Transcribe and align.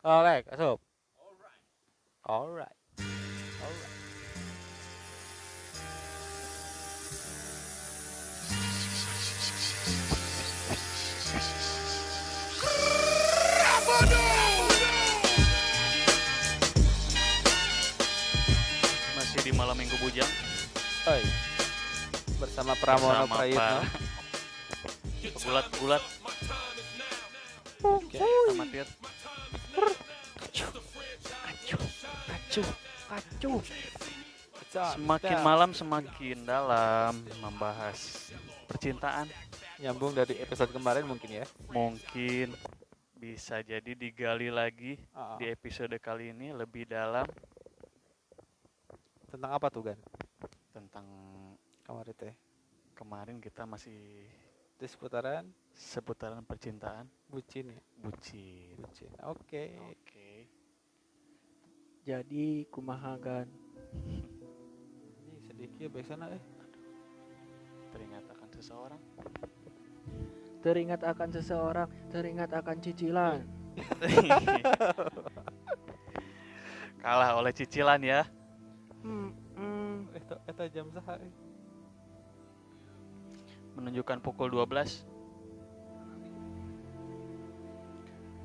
Oleh, 0.00 0.40
asup. 0.48 0.80
Alright. 1.20 1.60
Alright. 2.24 2.76
Masih 19.20 19.40
di 19.44 19.52
malam 19.52 19.76
minggu 19.76 20.00
bujang 20.00 20.24
Oi. 21.12 21.20
Bersama 22.40 22.72
Pramono 22.80 23.28
bersama 23.28 23.36
Prayitno. 23.36 23.84
Gulat-gulat 25.44 26.02
Oke. 27.84 28.16
amatir. 28.48 28.88
Kacu, 32.50 32.66
kacu. 33.06 33.52
Semakin 34.98 35.38
malam 35.38 35.70
semakin 35.70 36.42
dalam 36.42 37.14
membahas 37.38 38.34
percintaan. 38.66 39.30
nyambung 39.78 40.10
dari 40.12 40.34
episode 40.36 40.74
kemarin 40.74 41.06
mungkin 41.06 41.30
ya. 41.30 41.46
Mungkin 41.70 42.50
bisa 43.14 43.62
jadi 43.62 43.94
digali 43.94 44.50
lagi 44.50 44.98
Ah, 45.14 45.38
di 45.38 45.46
episode 45.46 45.94
kali 45.96 46.34
ini 46.34 46.50
lebih 46.50 46.84
dalam 46.84 47.22
Tentang 49.24 49.50
apa 49.54 49.70
tuh, 49.70 49.86
Gan? 49.86 49.98
tentang 50.70 51.06
Kemarin 51.80 52.14
teh. 52.14 52.34
kemarin 52.92 53.38
kita 53.38 53.62
masih 53.62 54.26
Di 54.74 54.84
seputaran 54.84 55.46
seputaran 55.70 56.42
percintaan 56.42 57.06
bucin 57.24 57.70
ya. 57.70 57.80
bucin. 57.96 58.74
Bucin. 58.74 59.10
Oke. 59.22 59.78
Oke. 59.86 60.29
Jadi 62.00 62.64
kumahagan 62.72 63.44
Ini 63.92 64.24
sedikit 65.44 65.92
baik 65.92 66.06
sana 66.08 66.32
eh. 66.32 66.42
Teringat 67.92 68.24
akan 68.30 68.48
seseorang. 68.54 69.02
teringat 70.60 71.00
akan 71.00 71.28
seseorang, 71.32 71.88
teringat 72.12 72.52
akan 72.52 72.76
cicilan. 72.84 73.40
Kalah 77.02 77.40
oleh 77.40 77.48
cicilan 77.56 77.96
ya. 78.04 78.28
Hmm, 79.00 79.32
hmm. 79.56 80.12
Eta 80.12 80.36
eta 80.44 80.64
jam 80.68 80.92
saha 80.92 81.16
eh. 81.16 81.32
menunjukkan 83.80 84.20
pukul 84.20 84.52
12. 84.52 85.08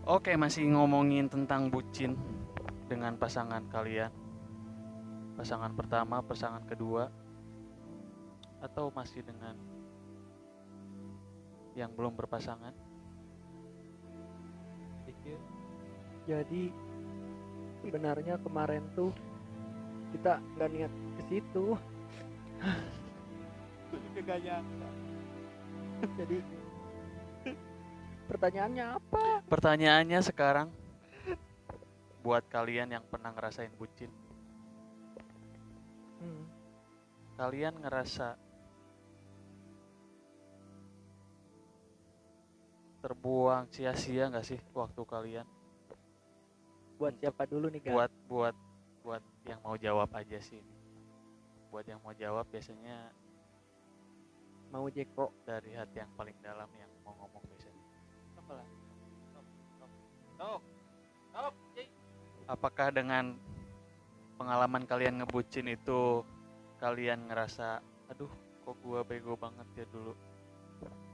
Oke, 0.08 0.38
masih 0.40 0.72
ngomongin 0.72 1.28
tentang 1.28 1.68
bucin 1.68 2.16
dengan 2.86 3.18
pasangan 3.18 3.66
kalian. 3.70 4.14
Pasangan 5.36 5.76
pertama, 5.76 6.24
pasangan 6.24 6.64
kedua 6.64 7.12
atau 8.64 8.88
masih 8.96 9.22
dengan 9.22 9.58
yang 11.76 11.92
belum 11.92 12.16
berpasangan? 12.16 12.72
Jadi 16.26 16.74
sebenarnya 17.86 18.42
kemarin 18.42 18.82
tuh 18.98 19.14
kita 20.16 20.42
nggak 20.58 20.70
niat 20.74 20.94
ke 20.94 21.22
situ. 21.30 21.66
Juga 23.94 24.20
gak 24.26 24.40
nyangka. 24.42 24.90
Jadi 26.18 26.38
pertanyaannya 28.26 28.86
apa? 28.98 29.26
Pertanyaannya 29.46 30.20
sekarang 30.26 30.68
buat 32.26 32.42
kalian 32.50 32.90
yang 32.90 33.06
pernah 33.06 33.30
ngerasain 33.30 33.70
bucin, 33.78 34.10
Hmm. 36.16 36.50
kalian 37.38 37.78
ngerasa 37.78 38.34
terbuang 43.00 43.70
sia-sia 43.70 44.26
nggak 44.26 44.42
sih 44.44 44.58
waktu 44.74 45.02
kalian 45.06 45.46
Buat 46.96 47.20
siapa 47.20 47.46
dulu 47.46 47.70
nih 47.70 47.84
kan? 47.84 47.94
buat 47.94 48.12
buat 48.26 48.56
buat 49.06 49.22
yang 49.46 49.62
mau 49.62 49.78
jawab 49.78 50.10
aja 50.18 50.42
sih 50.42 50.64
buat 51.70 51.86
yang 51.86 52.02
mau 52.02 52.16
jawab 52.16 52.48
biasanya 52.50 53.14
Mau 54.74 54.90
Jeko. 54.90 55.30
dari 55.46 55.78
hati 55.78 56.02
yang 56.02 56.10
paling 56.18 56.34
dalam 56.42 56.68
yang 56.74 56.90
mau 57.06 57.14
ngomong 57.22 57.44
biasanya 57.46 57.86
Apalah. 58.36 58.66
Sok. 59.30 59.46
Sok. 60.42 60.62
Apakah 62.46 62.94
dengan 62.94 63.38
pengalaman 64.38 64.86
kalian 64.86 65.22
ngebucin 65.22 65.70
itu 65.72 66.22
kalian 66.78 67.30
ngerasa 67.30 67.82
aduh 68.12 68.30
kok 68.66 68.78
gua 68.82 69.02
bego 69.02 69.38
banget 69.38 69.66
ya 69.78 69.86
dulu? 69.90 70.14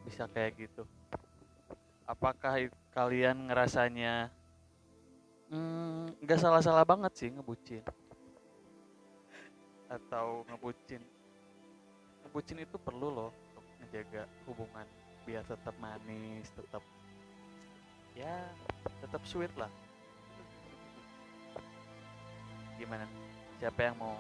Bisa 0.04 0.28
kayak 0.32 0.58
gitu. 0.60 0.84
Apakah 2.08 2.68
kalian 2.92 3.48
ngerasanya 3.48 4.28
"Hmm, 5.52 6.12
nggak 6.24 6.40
salah-salah 6.40 6.84
banget 6.84 7.12
sih 7.16 7.30
ngebucin? 7.32 7.84
Atau 9.92 10.48
ngebucin 10.48 11.04
ngebucin 12.32 12.64
itu 12.64 12.78
perlu 12.80 13.12
loh 13.12 13.32
untuk 13.52 13.66
menjaga 13.84 14.24
hubungan 14.48 14.88
biar 15.28 15.44
tetap 15.44 15.76
manis 15.84 16.48
tetap 16.56 16.80
ya 18.16 18.40
tetap 19.04 19.20
sweet 19.28 19.52
lah 19.60 19.68
gimana? 22.80 23.06
Siapa 23.60 23.80
yang 23.92 23.96
mau 24.00 24.18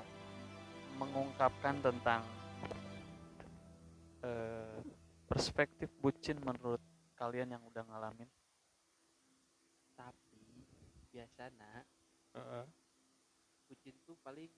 mengungkapkan 1.01 1.81
tentang 1.81 2.21
eh, 4.21 4.77
perspektif 5.25 5.89
bucin 5.97 6.37
menurut 6.43 6.81
kalian 7.17 7.55
yang 7.57 7.63
udah 7.65 7.83
ngalamin? 7.87 8.29
Tapi 9.97 10.67
biasanya 11.09 11.85
Heeh. 12.37 12.65
bucin 13.69 13.95
tuh 14.05 14.17
paling 14.21 14.49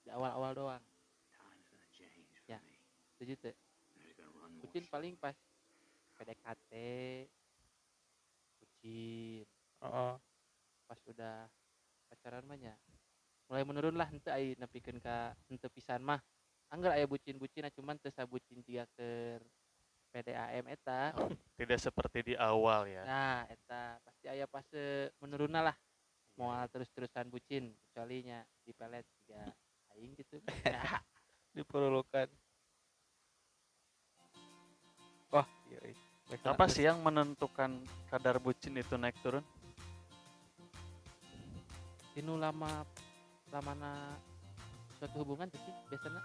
di 0.00 0.08
awal-awal 0.08 0.52
doang. 0.56 0.84
Ya 2.48 2.58
setuju 3.14 3.36
tuh. 3.38 3.56
Bucin 4.60 4.84
paling 4.88 5.14
pas 5.16 5.36
PDKT 6.18 6.72
bucin. 8.60 9.46
Heeh. 9.80 10.14
pas 10.90 10.98
udah 11.06 11.46
pacaran 12.10 12.42
mah 12.50 12.58
nya 12.58 12.74
mulai 13.50 13.66
menurun 13.66 13.98
lah 13.98 14.06
ente 14.14 14.30
ai 14.30 14.54
nepikeun 14.54 15.02
ka 15.02 15.34
ente 15.50 15.66
pisan 15.74 16.06
mah. 16.06 16.22
Anggar 16.70 16.94
aya 16.94 17.02
bucin-bucin 17.10 17.66
cuman 17.74 17.98
teu 17.98 18.14
sabucin 18.14 18.62
tiga 18.62 18.86
ke 18.94 19.42
PDAM 20.14 20.70
eta. 20.70 21.10
Tidak 21.58 21.78
seperti 21.82 22.30
di 22.30 22.34
awal 22.38 22.86
ya. 22.86 23.02
Nah 23.02 23.42
eta 23.50 23.98
pasti 24.06 24.30
aya 24.30 24.46
fase 24.46 25.10
menurunna 25.18 25.66
lah. 25.66 25.76
Moal 26.38 26.70
terus-terusan 26.70 27.26
bucin 27.26 27.74
kecuali 27.90 28.22
nya 28.22 28.46
di 28.62 28.70
pelet 28.70 29.02
tiga 29.26 29.50
aing 29.98 30.14
gitu. 30.14 30.38
Nah, 30.70 31.02
Diperlukan. 31.50 32.30
Wah, 35.34 35.46
iya. 35.66 35.82
iya. 35.90 35.94
Sana, 36.30 36.54
apa 36.54 36.70
sih 36.70 36.86
yang 36.86 37.02
menentukan 37.02 37.82
kadar 38.06 38.38
bucin 38.38 38.78
itu 38.78 38.94
naik 38.94 39.18
turun? 39.18 39.42
Tinu 42.14 42.38
lama 42.38 42.86
lamana 43.50 44.14
suatu 44.96 45.16
hubungan 45.20 45.46
tuh 45.46 45.60
sih 45.60 45.74
biasanya 45.88 46.22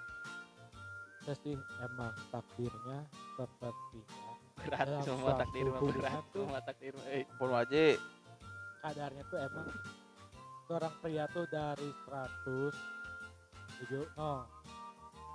Ya 1.25 1.33
sih 1.35 1.57
emang 1.81 2.13
takdirnya 2.29 3.01
sepertinya 3.33 4.05
berat 4.55 4.85
Dalam 4.85 5.01
semua 5.03 5.31
takdir 5.35 5.65
mah 5.65 5.81
berat 5.81 6.21
tuh- 6.29 6.45
semua 6.45 6.59
takdir 6.61 6.91
mah 6.93 7.05
eh. 7.09 7.25
Pun 7.35 7.49
aja. 7.51 7.85
kadarnya 8.79 9.23
tuh 9.25 9.37
emang 9.41 9.67
seorang 10.63 10.93
pria 10.95 11.25
tuh 11.27 11.45
dari 11.47 11.89
100 12.05 12.69
menuju 13.75 13.99
no 14.13 14.45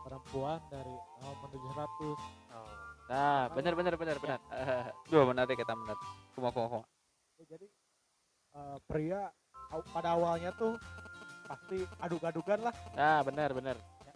perempuan 0.01 0.63
dari 0.69 0.95
0 1.21 1.43
menuju 1.43 1.69
100 1.69 3.11
nah 3.11 3.51
bener 3.51 3.75
bener 3.75 3.95
bener 3.97 4.17
bener 4.17 4.39
Dua 5.11 5.27
menarik 5.27 5.59
kita 5.59 5.75
menarik. 5.75 5.99
Kuma 6.31 6.55
kuma 6.55 6.67
kuma. 6.71 6.83
Ya, 7.37 7.45
jadi 7.51 7.67
eh, 8.55 8.79
pria 8.87 9.27
pada 9.91 10.15
awalnya 10.15 10.55
tuh 10.55 10.79
pasti 11.51 11.83
aduk-adukan 11.99 12.59
lah. 12.63 12.75
Nah 12.95 13.27
bener 13.27 13.51
bener 13.51 13.77
ya, 14.07 14.15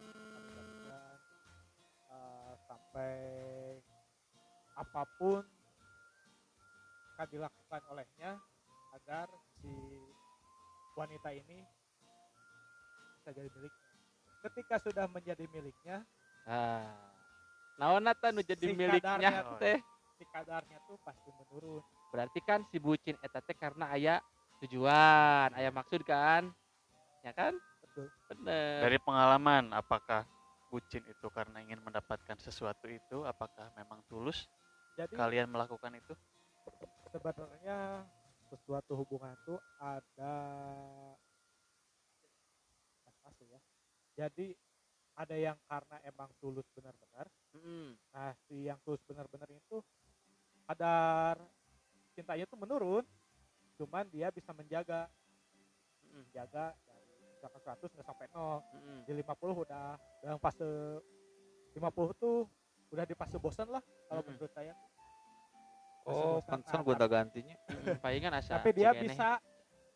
eh, 2.15 2.53
sampai 2.71 3.15
apa 4.79 5.03
pun 5.19 5.43
akan 7.15 7.27
dilakukan 7.31 7.83
olehnya 7.91 8.39
agar 8.95 9.27
si 9.59 9.75
wanita 10.95 11.35
ini 11.35 11.59
bisa 13.19 13.31
jadi 13.35 13.51
miliknya. 13.51 13.83
Ketika 14.47 14.77
sudah 14.79 15.11
menjadi 15.11 15.47
miliknya, 15.51 16.07
nah 16.47 16.87
eta 18.15 18.31
nu 18.31 18.47
jadi 18.47 18.63
Si 18.63 18.75
miliknya 18.79 19.43
teh? 19.59 19.79
si 20.15 20.23
kadarnya 20.31 20.79
tuh 20.87 20.95
pasti 21.03 21.31
menurun. 21.35 21.83
berarti 22.15 22.39
kan 22.47 22.63
si 22.71 22.79
bucin 22.79 23.19
eta 23.19 23.43
teh 23.43 23.59
karena 23.59 23.91
aya 23.91 24.23
tujuan. 24.63 25.51
Aya 25.51 25.75
maksud 25.75 26.07
kan 26.07 26.55
ya 27.25 27.33
kan 27.33 27.57
Betul. 27.83 28.07
bener 28.29 28.85
Dari 28.85 28.99
pengalaman, 29.01 29.73
apakah 29.73 30.29
bucin 30.69 31.03
itu 31.09 31.27
karena 31.33 31.63
ingin 31.65 31.81
mendapatkan 31.81 32.37
sesuatu 32.39 32.87
itu? 32.91 33.25
Apakah 33.25 33.73
memang 33.79 34.05
tulus 34.11 34.47
Jadi 34.95 35.15
kalian 35.17 35.49
melakukan 35.49 35.95
itu? 35.97 36.15
sebenarnya 37.15 38.03
sesuatu 38.51 38.99
hubungan 38.99 39.39
itu 39.39 39.55
ada 39.79 40.35
fase 43.23 43.45
ya. 43.49 43.61
Jadi 44.19 44.55
ada 45.15 45.37
yang 45.39 45.59
karena 45.71 45.97
emang 46.05 46.31
tulus 46.43 46.67
benar-benar. 46.75 47.27
Mm-mm. 47.55 47.95
Nah, 48.13 48.35
si 48.47 48.67
yang 48.67 48.79
tulus 48.83 49.01
benar-benar 49.07 49.49
itu 49.51 49.79
kadar 50.67 51.39
cintanya 52.15 52.45
tuh 52.51 52.59
menurun. 52.59 53.05
Cuman 53.75 54.07
dia 54.11 54.31
bisa 54.31 54.55
menjaga, 54.55 55.11
Mm-mm. 56.07 56.23
jaga 56.31 56.75
dari 56.87 56.94
misalkan 57.45 57.77
100 57.77 57.93
nggak 57.93 58.07
sampai 58.07 58.27
0. 58.33 58.65
Mm-mm. 58.73 58.99
Di 59.05 59.13
50 59.13 59.29
udah 59.61 59.85
dalam 60.19 60.39
fase 60.41 60.69
50 61.77 61.85
tuh 62.17 62.49
udah 62.89 63.05
di 63.05 63.13
fase 63.13 63.37
bosan 63.37 63.69
lah 63.69 63.83
kalau 64.09 64.23
Mm-mm. 64.23 64.33
menurut 64.33 64.49
saya. 64.51 64.73
Fase 66.01 66.17
Oh, 66.17 66.41
pantesan 66.43 66.73
Nah, 66.75 66.85
gonta 66.85 67.07
gantinya. 67.07 67.57
Palingan 68.05 68.33
asa 68.35 68.57
tapi 68.57 68.71
dia 68.73 68.93
cegene. 68.93 69.13
bisa 69.13 69.29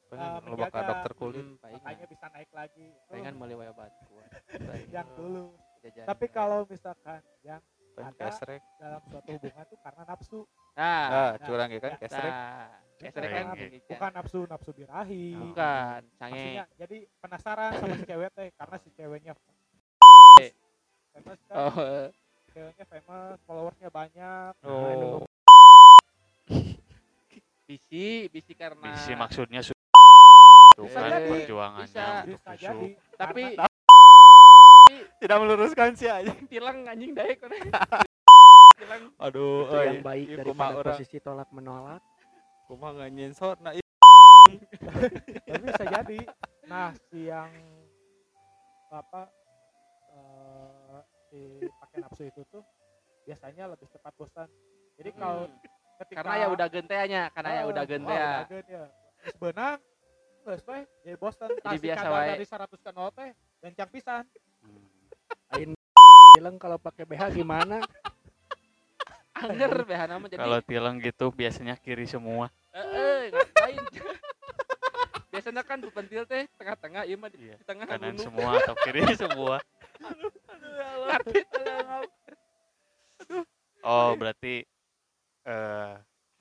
Pengen 0.09 0.29
bakal 0.41 0.57
menjaga. 0.57 0.89
dokter 0.91 1.13
kulit. 1.15 1.41
Mm, 1.43 1.57
palingan 1.59 1.81
makanya 1.85 2.07
bisa 2.07 2.27
naik 2.29 2.51
lagi 2.51 2.87
meuli 3.31 3.55
wae 3.55 3.69
obat 3.69 3.93
kuat 4.07 4.29
yang 4.95 5.09
dulu 5.15 5.53
Jajan. 5.79 6.05
tapi 6.07 6.27
kalau 6.29 6.65
misalkan 6.65 7.21
yang 7.43 7.61
Pengen 7.93 8.13
ada 8.15 8.25
kesrek. 8.27 8.63
dalam 8.79 9.01
suatu 9.05 9.29
hubungan 9.31 9.65
tuh 9.65 9.79
karena 9.79 10.03
nafsu 10.05 10.41
nah 10.75 11.05
Ah, 11.09 11.31
curang 11.39 11.69
ya 11.69 11.77
kan 11.79 11.93
Ya. 11.93 11.99
kesrek. 11.99 12.33
nah 12.33 12.73
Kesrek, 12.99 13.31
kan 13.31 13.55
bukan 13.55 14.11
nafsu 14.11 14.39
nafsu 14.51 14.71
birahi. 14.75 15.39
Bukan 15.39 16.03
sange. 16.19 16.35
Maksudnya 16.35 16.65
jadi 16.75 16.99
penasaran 17.23 17.71
sama 17.79 17.95
si 17.95 18.05
cewek 18.11 18.31
teh 18.35 18.49
karena 18.59 18.77
si 18.83 18.89
ceweknya 18.99 19.33
famous. 21.15 21.39
Kan 21.47 21.55
oh. 21.55 22.11
ceweknya 22.51 22.85
famous 22.91 23.39
followersnya 23.47 23.89
banyak. 23.95 24.53
Oh, 24.67 25.23
bisi 27.71 28.27
bisi 28.35 28.53
karena 28.59 28.91
Visi 28.91 29.13
maksudnya 29.15 29.63
su- 29.63 29.77
Bisa 30.79 30.99
kan 30.99 31.23
perjuangannya 31.23 31.87
Bisa. 31.87 32.03
untuk 32.03 32.27
bisa 32.35 32.51
kusuk. 32.55 32.63
jadi 32.63 32.89
tapi 33.19 33.43
tidak 35.23 35.37
meluruskan 35.39 35.91
sih 35.95 36.11
aja. 36.11 36.35
tilang 36.51 36.83
anjing 36.87 37.15
daek 37.15 37.39
tilang. 38.79 39.03
Aduh, 39.23 39.71
itu 39.71 39.77
yang 39.87 40.03
baik 40.03 40.27
orang 40.43 40.83
posisi 40.83 41.19
tolak 41.23 41.51
menolak 41.55 42.03
kumaha 42.69 42.93
nggak 42.95 43.11
nyensor. 43.11 43.57
Nah, 43.59 43.73
tapi 45.45 45.61
bisa 45.61 45.85
jadi 45.85 46.19
nah 46.65 46.93
si 47.09 47.29
yang 47.29 47.49
apa 48.89 49.29
eh, 50.09 51.01
si 51.29 51.41
pakai 51.69 51.99
nafsu 52.01 52.23
itu 52.25 52.41
tuh 52.49 52.65
biasanya 53.25 53.69
lebih 53.69 53.89
cepat 53.89 54.13
bosan 54.17 54.49
jadi 54.97 55.11
kalau 55.13 55.45
Hmm. 55.45 55.57
ketika 56.01 56.19
karena 56.23 56.35
ya 56.39 56.47
udah 56.49 56.67
genteanya 56.69 57.23
karena 57.29 57.51
ya 57.51 57.63
Oh, 57.65 57.71
udah 57.73 57.83
oh, 57.83 57.89
gente 57.89 58.09
ya 58.09 58.25
udah 58.25 58.45
gen 58.47 58.67
ya 58.69 58.85
Geus 59.19 59.37
beunang 59.37 59.77
geus 60.47 60.63
we 60.65 60.79
jadi 61.03 61.17
bosan 61.19 61.49
Jadi 61.51 61.61
kasih 61.61 61.81
biasa 61.85 62.07
wae. 62.09 62.29
dari 62.31 62.45
100 62.47 62.71
ke 62.79 62.91
0 62.95 63.11
teh 63.13 63.31
gancang 63.61 63.91
pisan 63.91 64.25
Hmm. 64.59 64.87
bilang 66.39 66.57
kalau 66.57 66.79
pakai 66.79 67.05
BH 67.05 67.35
gimana 67.35 67.83
anger 69.41 69.73
BH 69.83 70.03
nama 70.07 70.25
jadi 70.27 70.39
Kalau 70.39 70.59
tilang 70.61 70.97
gitu 70.99 71.27
biasanya 71.31 71.75
kiri 71.77 72.05
semua. 72.05 72.51
ngapain 72.73 73.83
biasanya 75.33 75.63
kan 75.63 75.79
pentil 75.85 76.25
teh 76.25 76.49
tengah-tengah 76.57 77.03
iya 77.05 77.15
mah 77.15 77.29
di 77.29 77.39
Iya, 77.47 77.57
tengah 77.63 77.85
Kanan 77.85 78.17
gunung 78.17 78.25
semua 78.25 78.51
atau 78.59 78.75
kiri 78.81 79.03
semua. 79.23 79.57
Oh, 83.81 84.11
berarti 84.15 84.67
eh 85.45 85.93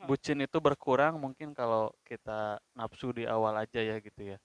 bucin 0.04 0.40
itu 0.40 0.58
berkurang 0.58 1.18
mungkin 1.18 1.52
kalau 1.52 1.90
kita 2.04 2.62
nafsu 2.74 3.10
di 3.12 3.26
awal 3.26 3.56
aja 3.58 3.80
ya 3.80 3.98
gitu 3.98 4.36
ya. 4.36 4.38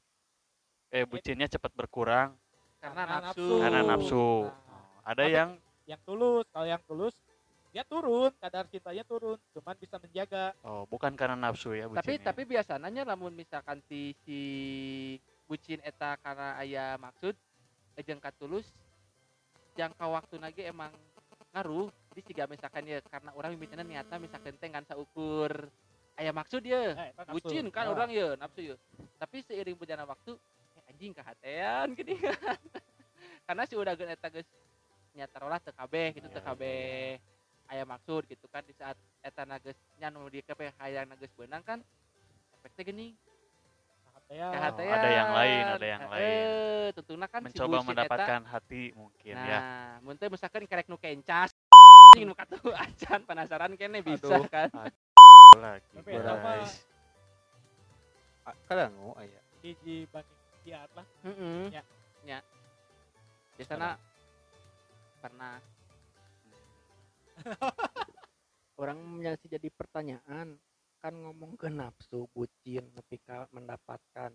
Eh 0.89 1.05
bucinnya 1.05 1.49
cepat 1.49 1.73
berkurang 1.73 2.37
karena 2.79 3.03
Karena 3.07 3.17
nafsu 3.23 3.41
nafsu. 3.41 3.57
karena 3.63 3.81
nafsu. 3.85 4.27
Nah, 4.45 4.85
ada 5.07 5.25
yang 5.25 5.51
yang 5.85 6.01
tulus 6.03 6.45
kalau 6.51 6.67
yang 6.67 6.83
tulus 6.85 7.15
dia 7.73 7.89
turun 7.89 8.29
kadar 8.37 8.69
cintanya 8.69 9.01
turun 9.09 9.41
cuman 9.57 9.75
bisa 9.81 9.97
menjaga. 9.97 10.53
Oh 10.61 10.85
bukan 10.85 11.17
karena 11.17 11.41
nafsu 11.41 11.73
ya 11.73 11.89
tapi 11.89 12.21
bucinnya. 12.21 12.27
tapi 12.29 12.43
biasanya 12.45 13.03
lamun 13.09 13.33
misalkan 13.33 13.81
si 13.89 14.13
si 14.29 14.39
bucin 15.49 15.81
eta 15.81 16.21
karena 16.21 16.61
aya 16.61 17.01
maksud 17.01 17.33
jeung 18.05 18.21
katulus 18.21 18.69
jangka 19.73 20.05
waktu 20.05 20.37
lagi 20.37 20.69
emang 20.69 20.93
ngaruh 21.57 21.89
jadi 22.13 22.21
jika 22.29 22.45
misalkan 22.45 22.85
ya 22.85 23.01
karena 23.09 23.33
orang 23.33 23.57
misalnya 23.57 23.89
niatnya 23.89 24.21
misalkan 24.21 24.53
teh 24.61 24.69
ngan 24.69 24.85
saukur. 24.85 25.73
Aya 26.13 26.29
maksud 26.29 26.61
ya 26.61 26.93
nafsu. 27.17 27.33
bucin 27.41 27.73
kan 27.73 27.89
Nah, 27.89 27.97
orang 27.97 28.13
ya 28.13 28.37
nafsu 28.37 28.61
ya. 28.61 28.77
Tapi 29.17 29.41
seiring 29.41 29.81
berjalan 29.81 30.05
waktu 30.05 30.37
eh, 30.77 30.91
anjing 30.93 31.17
kehatean 31.17 31.87
gini 31.97 32.21
kan. 32.21 32.61
Karena 33.49 33.65
si 33.65 33.81
udah 33.81 33.97
eta 33.97 34.29
geus 34.29 34.45
nyata 35.17 35.41
lah 35.41 35.57
teu 35.57 35.73
kabeh 35.73 36.21
gitu 36.21 36.29
teu 36.29 36.41
Iya, 36.41 36.49
kabeh 36.53 37.32
aya 37.73 37.83
maksud 37.83 38.29
gitu 38.29 38.45
kan 38.47 38.61
di 38.61 38.73
saat 38.73 38.95
eta 39.21 39.43
nages 39.43 39.73
nyanu 39.97 40.29
di 40.29 40.41
kabeh 40.41 40.69
hayang 40.77 41.09
nages 41.09 41.33
beunang 41.33 41.61
kan 41.63 41.81
efeknya 42.55 42.85
gini 42.87 43.07
kehatean. 44.05 44.45
Oh, 44.45 44.53
kehatean 44.53 44.93
ada 44.95 45.09
yang 45.11 45.31
lain, 45.31 45.63
ada 45.67 45.87
yang 45.89 46.03
lain. 46.07 46.21
eh 46.23 46.87
tentunya 46.93 47.27
kan 47.27 47.41
si 47.41 47.47
mencoba 47.49 47.73
bucin 47.75 47.89
mendapatkan 47.89 48.41
hati 48.45 48.83
mungkin 48.93 49.35
eta, 49.35 49.45
ya. 49.47 49.59
nah 49.59 49.93
mun 50.01 50.15
teu 50.15 50.29
misalkan 50.29 50.63
kerek 50.63 50.87
nu 50.87 50.97
kencas 50.97 51.51
anjing 52.13 52.29
nu 52.29 52.37
katu 52.37 52.61
acan 52.71 53.21
penasaran 53.25 53.73
kene 53.73 53.99
bisa 54.01 54.29
Aduh. 54.29 54.45
kan 54.47 54.69
Lagi 55.53 55.85
Tapi 55.95 56.11
eta 56.13 56.33
mah 56.35 56.61
guys. 56.61 56.73
Ah, 58.43 58.57
Kadangu 58.67 59.13
aya. 59.15 59.41
hiji 59.61 60.05
banding 60.09 60.41
kiat 60.63 60.91
lah 60.93 61.07
heeh 61.23 61.71
Ya. 61.71 61.83
nya 62.23 62.39
biasana 63.55 63.97
pernah 65.19 65.57
orang 68.83 68.99
masih 68.99 69.49
jadi 69.51 69.69
pertanyaan 69.71 70.59
kan 71.03 71.15
ngomong 71.19 71.59
ke 71.59 71.67
nafsu 71.67 72.31
bucin 72.31 72.87
tapi 72.95 73.19
ka 73.23 73.51
mendapatkan. 73.51 74.31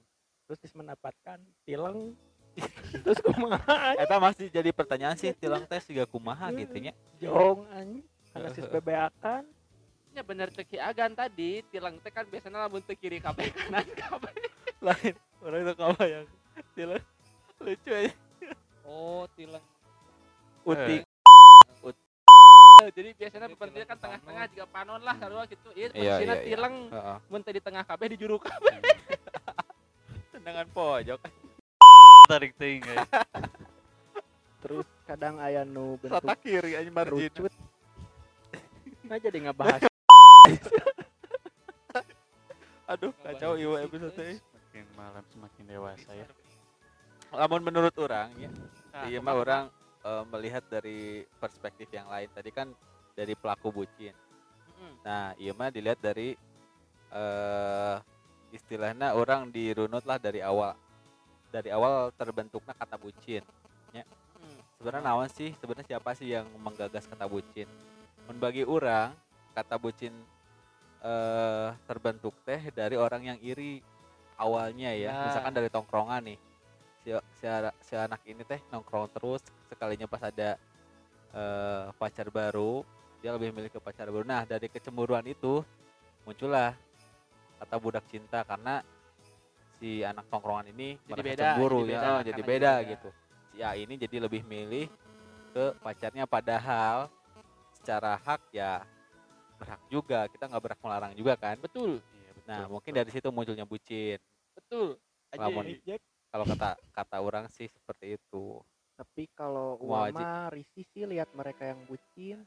Terus 0.48 0.60
dis 0.60 0.76
mendapatkan 0.76 1.40
tilang. 1.64 2.16
Terus 3.06 3.22
kumaha 3.22 3.96
Eta 3.96 4.18
masih 4.18 4.50
jadi 4.52 4.74
pertanyaan 4.74 5.16
sih 5.16 5.32
tilang 5.38 5.64
tes 5.70 5.86
juga 5.88 6.10
kumaha 6.10 6.50
gitu 6.52 6.74
nya. 6.82 6.92
jong 7.22 7.70
anjing 7.70 8.04
karena 8.34 8.50
sis 8.52 8.68
bebeakan. 8.68 9.44
Nya 10.12 10.22
bener 10.26 10.50
teu 10.50 10.66
agan 10.82 11.14
tadi 11.14 11.62
tilang 11.70 12.02
teh 12.02 12.10
kan 12.10 12.26
biasanya 12.26 12.66
lamun 12.66 12.82
teu 12.82 12.98
kiri 12.98 13.22
kabeh 13.22 13.54
kanan 13.54 13.86
kabeh 13.94 14.34
Lain 14.86 15.16
orang 15.46 15.60
itu 15.64 15.74
kamu 15.78 16.04
yang 16.04 16.26
tilang 16.74 17.04
lucu 17.62 17.90
aja. 17.94 18.12
oh 18.84 19.24
tilang. 19.38 19.66
Uting. 20.68 21.07
Eh, 22.78 22.94
jadi 22.94 23.10
biasanya 23.12 23.50
tilang 23.50 23.86
kan 23.88 23.98
tengah-tengah 23.98 24.44
juga 24.48 24.66
panon 24.70 25.02
lah 25.02 25.18
sarua 25.18 25.44
gitu 25.46 25.74
Iya, 25.74 25.90
posisina 25.90 26.06
iya, 26.06 26.36
iya. 26.36 26.46
tilang 26.46 26.76
Heeh. 26.88 27.18
mun 27.26 27.42
teh 27.42 27.50
di 27.50 27.58
tengah 27.58 27.82
kabeh 27.82 28.08
di 28.08 28.18
juru 28.18 28.38
kabeh 28.46 28.78
Tendangan 30.30 30.68
pojok. 30.70 31.20
Tarik 32.28 32.54
teuing 32.54 32.84
guys. 32.84 33.08
terus 34.58 34.86
kadang 35.04 35.38
aya 35.38 35.62
nu 35.64 35.96
bentuk 35.98 36.18
Rata 36.20 36.34
kiri 36.36 36.76
aja 36.76 36.90
margin. 36.92 37.30
kerucut 37.30 37.54
nah 39.04 39.18
jadi 39.18 39.38
ngebahas 39.40 39.82
Aduh, 42.88 43.12
kacau 43.18 43.56
ieu 43.56 43.76
episode 43.76 44.16
ini. 44.18 44.38
Semakin 44.40 44.86
malam 44.94 45.24
semakin 45.28 45.64
dewasa 45.68 46.10
ya. 46.14 46.28
Lamun 47.30 47.60
menurut 47.62 47.92
orang 47.98 48.32
ya, 48.34 48.48
Nah, 48.90 49.04
iya 49.06 49.20
mah 49.20 49.36
orang 49.36 49.64
eh, 50.04 50.24
melihat 50.30 50.64
dari 50.70 51.26
perspektif 51.42 51.90
yang 51.90 52.10
lain. 52.12 52.30
Tadi 52.34 52.50
kan 52.54 52.68
dari 53.18 53.34
pelaku 53.34 53.74
bucin. 53.74 54.14
Mm-mm. 54.14 54.94
Nah, 55.02 55.34
iya 55.42 55.56
mah 55.58 55.74
dilihat 55.74 55.98
dari 55.98 56.38
eh 57.08 57.98
istilahnya 58.54 59.16
orang 59.16 59.50
dirunut 59.50 60.04
lah 60.04 60.20
dari 60.20 60.44
awal. 60.44 60.76
Dari 61.50 61.72
awal 61.72 62.12
terbentuknya 62.14 62.76
kata 62.76 63.00
bucin. 63.00 63.42
Mm. 63.94 64.60
Sebenarnya 64.78 65.04
naon 65.08 65.30
sih? 65.32 65.56
Sebenarnya 65.58 65.98
siapa 65.98 66.14
sih 66.14 66.32
yang 66.36 66.46
menggagas 66.62 67.10
kata 67.10 67.26
bucin? 67.26 67.66
Men 68.28 68.38
bagi 68.38 68.68
orang, 68.68 69.16
kata 69.56 69.80
bucin 69.80 70.14
eh 71.02 71.70
terbentuk 71.86 72.34
teh 72.46 72.70
dari 72.74 72.98
orang 72.98 73.24
yang 73.34 73.40
iri 73.42 73.82
awalnya 74.38 74.94
ya. 74.94 75.10
Ya. 75.10 75.26
Misalkan 75.32 75.54
dari 75.56 75.70
tongkrongan 75.74 76.22
nih. 76.28 76.38
Si, 77.08 77.16
si, 77.40 77.48
si 77.88 77.96
anak 77.96 78.20
ini 78.28 78.44
teh 78.44 78.60
nongkrong 78.68 79.08
terus 79.16 79.40
sekalinya 79.72 80.12
pas 80.12 80.28
ada 80.28 80.60
eh 81.32 81.88
pacar 81.96 82.28
baru, 82.28 82.84
dia 83.24 83.32
lebih 83.32 83.56
milih 83.56 83.72
ke 83.72 83.80
pacar 83.80 84.12
baru. 84.12 84.28
Nah, 84.28 84.44
dari 84.44 84.68
kecemburuan 84.68 85.24
itu 85.24 85.64
muncullah 86.28 86.76
kata 87.64 87.80
budak 87.80 88.04
cinta 88.12 88.44
karena 88.44 88.84
si 89.80 90.04
anak 90.04 90.28
tongkrongan 90.28 90.68
ini 90.76 91.00
Jadi 91.08 91.16
merasa 91.16 91.32
beda, 91.32 91.48
cemburu 91.56 91.80
jadi 91.80 91.88
ya 91.88 91.96
beda, 91.96 92.10
oh, 92.12 92.22
jadi 92.28 92.42
beda 92.44 92.74
gitu. 92.92 93.10
Si 93.56 93.58
A 93.64 93.72
ini 93.80 93.94
jadi 93.96 94.18
lebih 94.28 94.44
milih 94.44 94.92
ke 95.56 95.80
pacarnya 95.80 96.28
padahal 96.28 97.08
secara 97.80 98.20
hak 98.20 98.52
ya 98.52 98.84
berhak 99.56 99.80
juga. 99.88 100.28
Kita 100.28 100.52
nggak 100.52 100.60
berhak 100.60 100.82
melarang 100.84 101.16
juga 101.16 101.40
kan? 101.40 101.56
Betul. 101.56 102.04
Iya, 102.04 102.32
betul, 102.36 102.52
nah 102.52 102.68
mungkin 102.68 102.92
betul. 102.92 103.00
dari 103.00 103.10
situ 103.16 103.28
munculnya 103.32 103.64
bucin. 103.64 104.20
Betul. 104.60 105.00
Lamun. 105.40 105.72
Kalau 106.28 106.46
kata 106.46 106.76
kata 106.92 107.18
orang 107.24 107.46
sih 107.48 107.72
seperti 107.72 108.20
itu. 108.20 108.60
Tapi 108.98 109.30
kalau 109.38 109.80
mah 110.12 110.52
risih 110.52 110.86
sih 110.92 111.06
lihat 111.08 111.30
mereka 111.38 111.72
yang 111.72 111.80
bucin. 111.88 112.44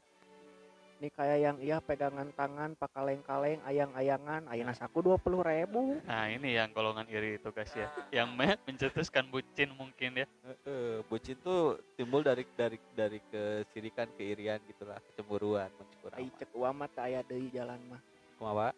Ini 1.01 1.09
kayak 1.17 1.39
yang 1.41 1.57
iya 1.57 1.81
pegangan 1.81 2.29
tangan 2.37 2.77
pakaleng-kaleng 2.77 3.57
ayang-ayangan. 3.65 4.45
Ayana 4.45 4.77
saku 4.77 5.01
dua 5.01 5.17
puluh 5.17 5.41
ribu. 5.41 5.97
Nah 6.05 6.29
ini 6.29 6.53
yang 6.61 6.69
golongan 6.77 7.09
iri 7.09 7.41
itu 7.41 7.49
guys 7.49 7.73
ya, 7.73 7.89
yang 8.13 8.29
me- 8.37 8.61
mencetuskan 8.69 9.25
bucin 9.33 9.73
mungkin 9.73 10.21
ya. 10.21 10.27
Heeh, 10.45 11.01
bucin 11.09 11.41
tuh 11.41 11.81
timbul 11.97 12.21
dari 12.21 12.45
dari 12.53 12.77
dari 12.93 13.17
kesirikan 13.33 14.13
keirian 14.13 14.61
gitulah 14.69 15.01
kecemburuan 15.09 15.73
mencemburu 15.73 16.13
ai 16.21 16.29
cek 16.37 16.53
uang 16.53 16.75
mah 16.77 16.89
teu 16.93 17.01
aya 17.01 17.25
deui 17.25 17.49
jalan 17.49 17.81
mah. 17.89 18.01
Kumaha 18.37 18.69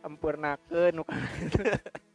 sempurnakeun 0.00 0.92
nu 0.96 1.04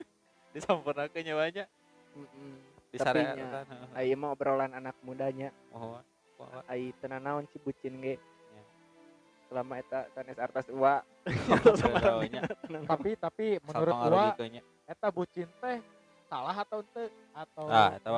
disampurnakeun 0.53 1.25
nyawanya. 1.25 1.65
Mm-mm. 2.13 2.53
di 2.93 2.97
Tapi 3.01 3.25
kan 3.25 3.35
nya, 3.35 3.65
Ayo 3.97 4.13
mah 4.21 4.37
obrolan 4.37 4.71
anak 4.77 4.93
mudanya. 5.01 5.49
Mohon 5.73 6.05
kumaha 6.37 6.59
ai 6.69 6.93
teu 7.01 7.09
naon 7.09 7.45
si 7.49 7.57
bucin 7.57 7.97
ge. 7.99 8.15
Ya. 8.21 8.63
selama 9.49 9.73
eta 9.81 10.05
sanes 10.13 10.37
artas 10.37 10.67
ua. 10.69 11.01
Saudaranya, 11.81 12.45
tapi 12.85 13.17
tapi 13.17 13.45
menurut 13.63 13.93
gua 13.95 14.07
arugikeunnya. 14.11 14.61
eta 14.85 15.07
bucin 15.09 15.49
teh 15.57 15.77
salah 16.29 16.53
atau 16.53 16.83
ente? 16.85 17.05
Atau 17.33 17.65
Ah, 17.71 17.97
eta 17.97 18.09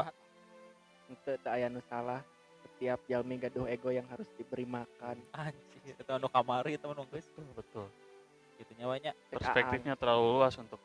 henteu 1.07 1.35
teu 1.39 1.51
aya 1.51 1.71
nu 1.71 1.79
salah. 1.87 2.19
Setiap 2.65 2.99
jalmi 3.07 3.39
gaduh 3.39 3.69
ego 3.71 3.87
yang 3.87 4.03
harus 4.11 4.27
diberi 4.35 4.67
makan. 4.67 5.15
Anjing 5.31 5.83
itu 5.85 6.11
anu 6.11 6.27
kamari 6.27 6.75
itu 6.75 6.87
anu 6.89 7.07
geus. 7.07 7.29
Betul, 7.55 7.87
gitu 8.59 8.71
nyawanya 8.75 9.15
Perspektifnya 9.31 9.95
terlalu 9.95 10.41
luas 10.41 10.55
untuk 10.59 10.81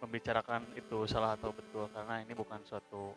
membicarakan 0.00 0.62
itu 0.76 1.08
salah 1.08 1.34
atau 1.34 1.50
betul 1.56 1.88
karena 1.90 2.20
ini 2.20 2.32
bukan 2.36 2.60
suatu 2.68 3.16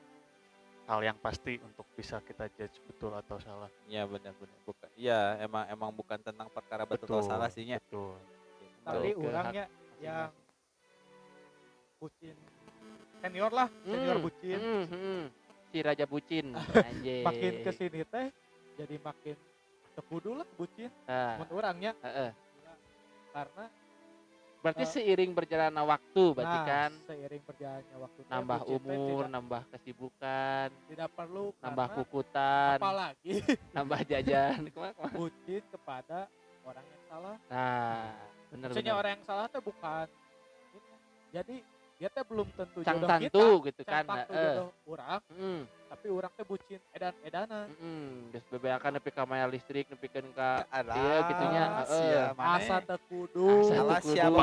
hal 0.90 1.00
yang 1.06 1.18
pasti 1.22 1.62
untuk 1.62 1.86
bisa 1.94 2.18
kita 2.26 2.50
judge 2.58 2.82
betul 2.90 3.14
atau 3.14 3.38
salah. 3.38 3.70
ya 3.86 4.10
benar 4.10 4.34
benar. 4.34 4.58
Bukan 4.66 4.90
ya 4.98 5.38
emang 5.38 5.64
emang 5.70 5.92
bukan 5.94 6.18
tentang 6.18 6.50
perkara 6.50 6.88
betul, 6.90 7.06
atau 7.06 7.22
salah 7.22 7.46
sih 7.54 7.62
nya 7.68 7.78
Betul. 7.78 8.18
tapi 8.82 9.14
orangnya 9.14 9.66
yang 10.02 10.34
bucin. 12.02 12.36
Senior 13.20 13.52
lah 13.52 13.68
senior 13.86 14.18
Hmm, 14.18 14.26
bucin. 14.26 14.58
Hmm, 14.58 14.84
hmm. 14.88 15.24
si 15.70 15.78
raja 15.86 16.06
bucin 16.10 16.46
anjing 16.90 17.22
makin 17.28 17.54
ke 17.62 17.72
sini 17.76 18.02
teh 18.08 18.28
jadi 18.80 18.96
makin 18.98 19.36
tekudu 19.94 20.32
lah 20.42 20.48
bucin 20.58 20.90
nah, 21.06 21.38
menurut 21.38 21.54
orangnya. 21.60 21.92
Heeh. 22.02 22.32
karena 23.30 23.66
berarti 24.60 24.84
Eh, 24.84 24.92
seiring 24.92 25.32
berjalannya 25.32 25.84
waktu 25.88 26.24
berarti 26.36 26.58
nah, 26.60 26.68
kan? 26.68 26.92
seiring 27.08 27.44
berjalannya 27.48 27.96
waktu 27.96 28.20
nambah 28.28 28.62
umur 28.68 29.22
tidak, 29.24 29.32
nambah 29.32 29.62
kesibukan 29.72 30.68
tidak 30.92 31.10
perlu 31.16 31.46
nambah 31.64 31.88
kukutan 31.96 32.76
apalagi 32.76 33.34
nambah 33.78 34.00
jajan. 34.04 34.60
Ke 34.76 34.80
mana, 34.80 34.92
ke 34.92 35.00
mana? 35.00 35.16
bucin 35.16 35.64
kepada 35.72 36.20
orang 36.68 36.86
yang 36.86 37.04
salah. 37.08 37.36
Nah 37.48 38.12
bener 38.50 38.68
maksudnya 38.68 38.94
bener. 38.94 39.02
orang 39.02 39.12
yang 39.16 39.24
salah 39.24 39.46
teh 39.48 39.62
bukan 39.64 40.08
jadi 41.30 41.56
dia 42.00 42.08
teh 42.08 42.24
belum 42.24 42.48
tentu 42.56 42.80
cang 42.80 43.04
jodoh 43.04 43.60
kita. 43.60 43.68
gitu 43.68 43.82
kan 43.84 44.04
tantu 44.08 44.32
heeh. 44.32 44.54
jodoh 44.56 44.70
orang 44.88 45.20
Hmm, 45.30 45.62
tapi 45.86 46.08
orang 46.08 46.32
teh 46.32 46.46
bucin 46.48 46.80
edan 46.90 47.16
edanan 47.22 47.68
hmm. 47.76 48.32
geus 48.32 48.46
bebeakan 48.48 48.92
nepi 48.96 49.12
ka 49.12 49.24
maya 49.28 49.44
listrik 49.46 49.84
nepikeun 49.86 50.32
ka 50.32 50.64
ada 50.72 50.96
Iya, 50.96 51.18
gitunya, 51.28 51.64
heeh. 51.84 52.24
asa 52.40 52.78
kudu. 53.04 53.68
Kudu. 53.68 54.08
siapa? 54.08 54.42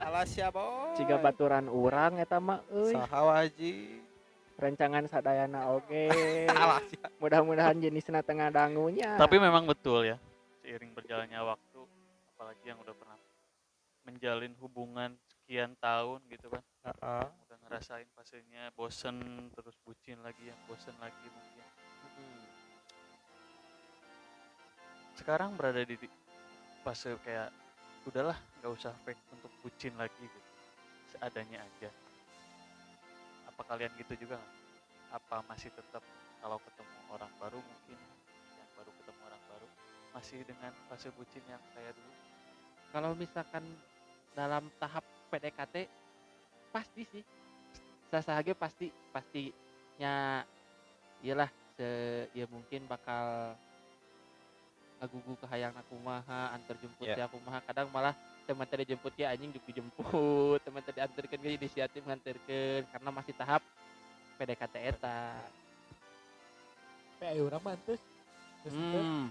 Alas 0.00 0.28
siapa 0.30 0.62
ciga 0.94 1.20
baturan 1.20 1.68
urang 1.68 2.16
eta 2.16 2.40
mah 2.40 2.64
euy. 2.70 2.94
Sahawaji. 2.94 3.74
Rencangan 4.54 5.04
sadayana 5.04 5.66
oge. 5.68 6.06
Mudah-mudahan 7.20 7.74
jenisna 7.76 8.22
tengah 8.22 8.48
dangunya. 8.48 9.18
Tapi 9.18 9.36
memang 9.36 9.66
betul 9.66 10.06
ya, 10.06 10.16
seiring 10.62 10.94
berjalannya 10.94 11.40
waktu, 11.42 11.80
apalagi 12.30 12.62
yang 12.62 12.78
udah 12.78 12.94
pernah 12.94 13.13
menjalin 14.04 14.52
hubungan 14.60 15.16
sekian 15.26 15.72
tahun 15.80 16.20
gitu 16.28 16.52
kan, 16.52 16.62
udah 17.48 17.58
ngerasain 17.68 18.08
fasenya 18.12 18.68
bosen 18.76 19.48
terus 19.56 19.76
bucin 19.84 20.20
lagi 20.20 20.44
yang 20.48 20.60
bosen 20.68 20.92
lagi 21.00 21.26
mungkin. 21.32 21.66
Hmm. 22.04 22.44
Sekarang 25.16 25.56
berada 25.56 25.80
di 25.84 25.96
fase 26.84 27.16
kayak 27.24 27.48
udahlah 28.04 28.36
nggak 28.60 28.72
usah 28.72 28.92
fake 29.08 29.20
untuk 29.32 29.52
bucin 29.64 29.96
lagi 29.96 30.20
gitu, 30.20 30.40
seadanya 31.16 31.64
aja. 31.64 31.90
Apa 33.48 33.64
kalian 33.64 33.92
gitu 33.96 34.28
juga 34.28 34.36
nggak? 34.36 34.54
Apa 35.16 35.36
masih 35.48 35.72
tetap 35.72 36.04
kalau 36.44 36.60
ketemu 36.60 36.96
orang 37.08 37.32
baru 37.40 37.56
mungkin 37.56 37.98
yang 38.60 38.68
baru 38.76 38.90
ketemu 39.00 39.20
orang 39.32 39.42
baru 39.48 39.68
masih 40.12 40.40
dengan 40.44 40.72
fase 40.92 41.08
bucin 41.16 41.40
yang 41.48 41.62
kayak 41.72 41.96
dulu? 41.96 42.14
kalau 42.94 43.10
misalkan 43.18 43.66
dalam 44.34 44.66
tahap 44.82 45.02
PDKT 45.30 45.88
pasti 46.74 47.02
sih. 47.08 47.24
Sasahage 48.10 48.54
pasti 48.54 48.90
pastinya 49.10 50.44
iyalah 51.24 51.50
se 51.74 51.88
ya 52.36 52.46
mungkin 52.46 52.86
bakal 52.86 53.54
agugu 55.02 55.34
ke 55.36 55.46
hayang 55.50 55.74
kumaha 55.90 56.54
antar 56.54 56.78
jemput 56.78 57.06
Ya. 57.10 57.16
ya 57.18 57.26
kumaha 57.26 57.58
kadang 57.66 57.90
malah 57.90 58.14
teman 58.46 58.68
tadi 58.68 58.84
jemput 58.88 59.12
ya 59.18 59.34
anjing 59.34 59.50
juga 59.50 59.66
dijemput 59.68 60.58
teman 60.64 60.82
tadi 60.84 61.00
antarkan 61.02 61.40
ke 61.40 61.48
inisiatif 61.58 62.02
nganterkeun 62.04 62.84
karena 62.88 63.10
masih 63.10 63.34
tahap 63.34 63.60
PDKT 64.38 64.74
eta. 64.94 65.34
Geus 68.64 68.74
teu 68.74 69.00
hmm, 69.00 69.26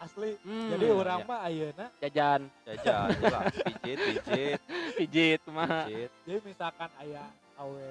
asli. 0.00 0.30
Hmm, 0.42 0.68
jadi 0.72 0.86
iya, 0.88 0.96
orang 0.96 1.18
iya. 1.20 1.28
mah 1.28 1.40
ayeuna 1.44 1.86
jajan. 2.00 2.40
Jajan 2.64 3.08
jelas 3.20 3.54
pijit 3.60 3.98
pijit. 4.00 4.58
Pijit 4.98 5.40
pijit. 5.44 6.10
Jadi 6.24 6.38
misalkan 6.44 6.90
aya 6.96 7.24
awe 7.60 7.88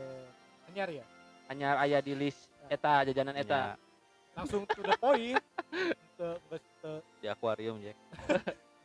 anyar 0.74 0.90
ya? 0.90 1.06
Anyar 1.50 1.76
aya 1.78 1.98
di 2.02 2.14
list 2.18 2.50
eta 2.68 3.06
jajanan 3.06 3.38
eta. 3.38 3.78
Langsung 4.34 4.66
to 4.66 4.82
the 4.82 4.96
point. 4.98 5.38
Geus 6.20 6.64
teu 6.84 7.00
di 7.24 7.28
akuarium 7.30 7.78
ya 7.80 7.94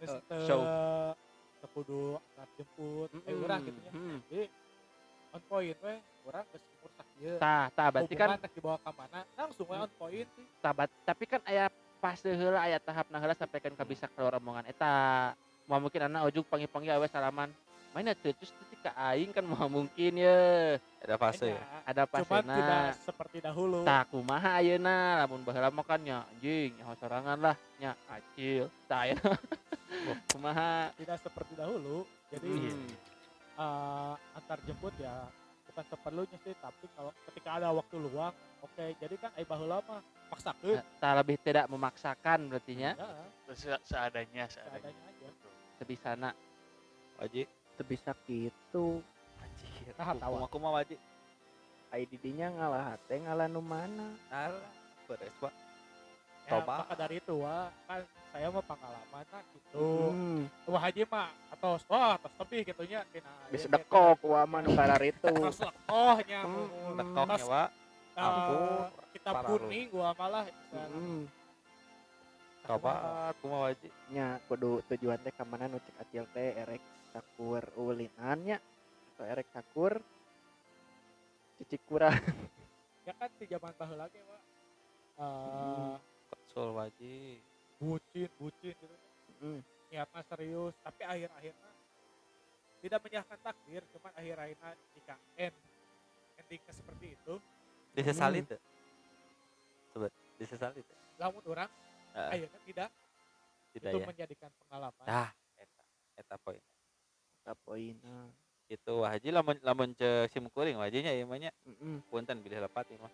Eh, 0.04 0.06
teu 0.28 0.40
show. 0.44 0.60
teu 1.58 1.68
kudu 1.72 2.20
antar 2.20 2.46
jemput. 2.60 3.08
Eh 3.24 3.34
urang 3.34 3.60
gitu 3.64 3.78
nya 3.80 3.90
Hmm. 3.90 4.18
jadi 4.28 4.46
on 5.34 5.42
point 5.48 5.78
we 5.80 5.94
urang 6.28 6.44
geus 6.52 6.62
umur 6.78 6.90
sakieu 6.94 7.34
tah 7.42 7.66
tah 7.74 7.86
berarti 7.90 8.14
kan 8.14 8.38
dibawa 8.54 8.76
ka 8.78 8.90
mana 8.94 9.20
langsung 9.34 9.66
we 9.66 9.76
on 9.80 9.90
point. 9.98 10.28
Sih 10.36 10.46
sahabat 10.60 10.88
tapi 11.02 11.24
kan 11.26 11.40
aya 11.48 11.66
fase 12.04 12.36
heula 12.36 12.60
aya 12.60 12.76
tahap 12.76 13.08
nah 13.08 13.16
heula 13.16 13.32
sampai 13.32 13.64
kan 13.64 13.72
ka 13.72 13.84
bisa 13.88 14.04
keluar 14.12 14.36
omongan 14.36 14.68
eta 14.68 14.92
mau 15.64 15.80
mungkin 15.80 16.12
anak 16.12 16.28
ojuk 16.28 16.44
panggil-panggil 16.52 16.92
awe 17.00 17.08
salaman. 17.08 17.48
Mainnya 17.96 18.12
teu 18.12 18.36
terus 18.36 18.52
teu 18.52 18.76
ka 18.84 18.92
aing 18.92 19.32
kan 19.32 19.40
mau 19.40 19.64
mungkin 19.64 20.12
ya 20.20 20.76
ada 21.00 21.16
fase. 21.16 21.56
Ya 21.56 21.64
ada 21.88 22.04
cuman 22.04 22.44
tidak 22.44 22.44
fasena 22.44 23.00
seperti 23.08 23.38
dahulu. 23.40 23.80
Tak 23.88 24.12
kumaha 24.12 24.60
ayeuna 24.60 25.24
lamun 25.24 25.40
baheula 25.40 25.72
mah 25.72 25.86
kan 25.88 26.02
nya 26.04 26.28
anjing 26.28 26.76
nyaho 26.76 26.92
sorangan 27.00 27.38
lah 27.40 27.56
nya 27.80 27.96
acil 28.12 28.68
tah 28.84 29.08
ayeuna. 29.08 29.32
Kumaha? 30.34 30.90
Tidak 30.98 31.16
seperti 31.22 31.54
dahulu. 31.56 32.04
Jadi 32.28 32.50
Hmm. 32.50 32.92
eh, 33.56 34.14
antar 34.36 34.58
jemput 34.66 34.92
ya 34.98 35.30
bukan 35.70 35.84
seperlunya 35.86 36.38
sih 36.42 36.54
tapi 36.58 36.84
kalau 36.92 37.14
ketika 37.30 37.62
ada 37.62 37.70
waktu 37.72 37.96
luang 37.96 38.34
oke. 38.60 38.84
Jadi 39.00 39.14
kan 39.16 39.30
ai 39.38 39.46
baheula 39.48 39.80
mah 39.86 40.02
maksakeun 40.34 40.78
tak 40.98 41.12
lebih 41.16 41.36
tidak 41.38 41.64
memaksakan 41.66 42.38
berarti 42.46 42.72
nya 42.74 42.92
ya 42.92 43.54
Se- 43.54 43.82
seadanya 43.84 44.44
seadanya. 44.46 44.90
Seadanya 44.90 45.04
aja. 45.06 45.28
Sebisana 45.76 46.28
waji. 47.16 47.42
Teu 47.74 47.84
bisa 47.84 48.10
kitu 48.22 49.02
anjir 49.36 49.94
Nah, 49.94 50.14
tawa. 50.14 50.42
aku 50.42 50.56
mah 50.56 50.72
waji. 50.74 50.96
Ai 51.90 52.02
didinya 52.04 52.50
ngalah 52.50 52.98
teh 53.04 53.18
ngalah 53.18 53.46
nu 53.46 53.58
mana? 53.58 54.14
Alah 54.28 54.70
beres 55.04 55.30
pak. 55.38 55.54
Ya, 56.44 56.60
Coba. 56.60 56.82
maka 56.82 56.94
dari 56.96 57.16
itu 57.18 57.34
wah. 57.36 57.70
Kan 57.84 58.02
saya 58.28 58.46
mah 58.50 58.64
pengalaman 58.64 59.24
nah 59.24 59.42
gitu. 59.46 59.86
Hmm, 60.10 60.40
wah 60.66 60.80
haji 60.82 61.02
mah 61.04 61.28
atau 61.50 61.70
wah 61.86 62.16
atas 62.16 62.32
lebih 62.36 62.60
gitunya. 62.64 63.00
Bisa 63.48 63.66
dekok 63.66 64.24
wa 64.24 64.42
mah 64.44 64.60
nu 64.60 64.70
kararitu 64.72 65.30
terus 65.36 65.60
lekohnya 65.60 66.40
Hmm, 66.42 66.96
tekok 66.96 67.24
Eh, 68.14 68.22
ampun, 68.22 68.94
kita 69.10 69.30
kuning 69.42 69.90
gua 69.90 70.14
malah 70.14 70.46
hmm. 70.70 71.26
coba 72.62 72.92
aku 73.34 73.50
mah 73.50 73.60
waji 73.66 73.90
nya 74.14 74.38
kudu 74.46 74.86
tujuan 74.86 75.18
teh 75.18 75.34
ka 75.34 75.42
mana 75.42 75.66
nu 75.66 75.82
cek 75.82 75.98
acil 75.98 76.24
teh 76.30 76.54
erek 76.54 76.78
cakur 77.10 77.66
ulinannya 77.74 78.62
atau 79.14 79.24
erek 79.26 79.50
cakur 79.50 79.98
cici 81.58 81.74
kurang 81.90 82.14
ya 83.02 83.18
kan 83.18 83.34
di 83.34 83.50
zaman 83.50 83.74
baheula 83.74 84.06
lagi 84.06 84.22
pak 84.22 84.42
eh 85.18 85.94
Konsul 86.30 86.70
wajib. 86.70 87.42
bucin 87.82 88.30
bucin 88.38 88.78
gitu. 88.78 88.96
Mm. 89.42 89.60
niatnya 89.90 90.22
serius 90.30 90.74
tapi 90.86 91.02
akhir-akhirnya 91.02 91.70
tidak 92.78 93.00
menyalahkan 93.02 93.40
takdir 93.42 93.82
cuman 93.90 94.12
akhir-akhirnya 94.14 94.70
jika 94.94 95.14
end 95.34 95.56
endingnya 96.38 96.70
seperti 96.70 97.18
itu 97.18 97.42
Disesali 97.94 98.42
Hmm. 98.42 98.50
tuh. 98.50 98.60
Sobat, 99.90 100.12
disesali 100.36 100.80
tuh. 100.82 100.96
lamun 101.14 101.44
orang 101.46 101.70
Heeh, 102.10 102.30
akhirnya 102.34 102.60
tidak 102.66 102.88
tidak 103.70 103.90
itu 103.90 103.98
ya. 104.02 104.06
menjadikan 104.06 104.50
pengalaman 104.58 105.06
Dah, 105.06 105.30
eta 105.54 105.82
eta 106.18 106.34
poin. 106.38 106.62
Eta 107.38 107.52
poinna 107.56 108.16
Itu 108.66 109.04
waji 109.04 109.28
lamun 109.30 109.56
lamun 109.62 109.92
ce 109.94 110.26
simkuring 110.32 110.74
wajinya 110.74 111.12
ieu 111.12 111.28
mah 111.28 111.38
nya 111.38 111.50
punten 112.08 112.40
bilih 112.40 112.64
lepat 112.64 112.90
ieu 112.90 112.98
mah. 112.98 113.12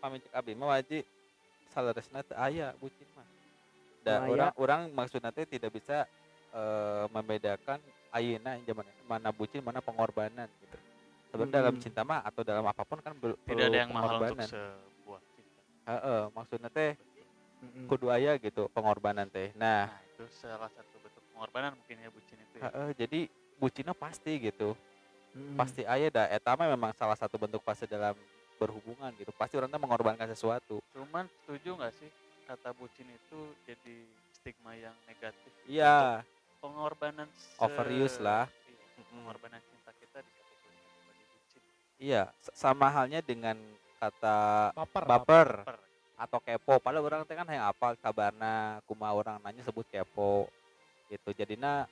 Pami 0.00 0.18
cek 0.18 0.32
abi 0.34 0.52
mah 0.56 0.74
waji 0.74 1.04
salaresna 1.70 2.24
teu 2.24 2.34
aya 2.34 2.74
bucin 2.80 3.06
mah. 3.14 3.26
Da 4.02 4.18
Nu 4.18 4.22
aya. 4.26 4.32
orang 4.32 4.50
orang 4.58 4.80
maksudna 4.90 5.30
teh 5.30 5.46
tidak 5.46 5.70
bisa 5.70 6.08
eh, 6.50 7.04
membedakan 7.12 7.78
ayeuna 8.10 8.56
zaman 8.64 8.86
mana 9.04 9.30
bucin 9.30 9.60
mana 9.62 9.78
pengorbanan 9.78 10.48
gitu. 10.58 10.76
Sebenarnya 11.30 11.54
dalam 11.58 11.74
Mm-mm. 11.74 11.84
cinta 11.84 12.00
mah 12.06 12.20
atau 12.22 12.42
dalam 12.46 12.64
apa 12.64 12.82
pun 12.86 12.98
kan 13.02 13.12
bel- 13.18 13.38
Tidak 13.44 13.66
ada 13.66 13.78
yang 13.78 13.90
mahal 13.92 14.22
untuk 14.22 14.38
sebuah 14.38 15.20
cinta. 15.34 15.60
Maksudnya 16.32 16.70
teh 16.70 16.92
Mm-mm. 17.62 17.86
kudu 17.88 18.06
aya 18.12 18.36
gitu 18.38 18.68
pengorbanan 18.72 19.26
teh. 19.28 19.50
Nah, 19.56 19.90
Nah, 19.90 20.00
itu 20.06 20.24
salah 20.32 20.70
satu 20.70 20.96
bentuk 21.02 21.22
pengorbanan 21.32 21.72
mungkin 21.74 21.96
ya 21.98 22.08
bucin 22.12 22.38
itu 22.38 22.56
ya. 22.62 22.70
jadi 22.94 23.20
bucinnya 23.58 23.94
pasti 23.96 24.32
gitu. 24.38 24.76
Mm-mm. 25.36 25.56
Pasti 25.58 25.82
aya 25.84 26.08
dah 26.08 26.26
eta 26.30 26.56
mah 26.56 26.68
memang 26.72 26.92
salah 26.96 27.16
satu 27.16 27.36
bentuk 27.36 27.60
fase 27.60 27.84
dalam 27.84 28.16
berhubungan 28.56 29.12
gitu. 29.20 29.32
Pasti 29.36 29.60
orang 29.60 29.68
tuh 29.68 29.80
mengorbankan 29.82 30.28
sesuatu. 30.32 30.80
Cuman 30.96 31.28
setuju 31.28 31.76
nggak 31.76 31.92
sih 31.92 32.08
kata 32.48 32.72
bucin 32.72 33.08
itu 33.10 33.38
jadi 33.68 33.96
stigma 34.32 34.72
yang 34.78 34.94
negatif? 35.04 35.52
Iya, 35.68 36.24
Pengorbanan 36.62 37.28
se- 37.36 37.60
Overuse 37.60 38.18
lah. 38.24 38.48
Iya, 38.48 38.80
pengorbanan 39.12 39.60
iya, 41.96 42.28
s- 42.36 42.52
sama 42.52 42.88
halnya 42.88 43.20
dengan 43.20 43.56
kata 43.96 44.70
baper 44.72 45.04
baper 45.04 45.48
Per. 45.64 45.76
atau 46.16 46.38
kepo. 46.40 46.74
Padahal 46.78 47.04
orang 47.04 47.22
teh 47.24 47.32
kan 47.32 47.48
yang 47.48 47.66
apal 47.66 47.96
kabarna 47.96 48.80
kumaha 48.84 49.12
orang 49.12 49.36
nanya 49.40 49.64
sebut 49.64 49.84
kepo. 49.88 50.48
Gitu. 51.06 51.30
Jadinya 51.32 51.86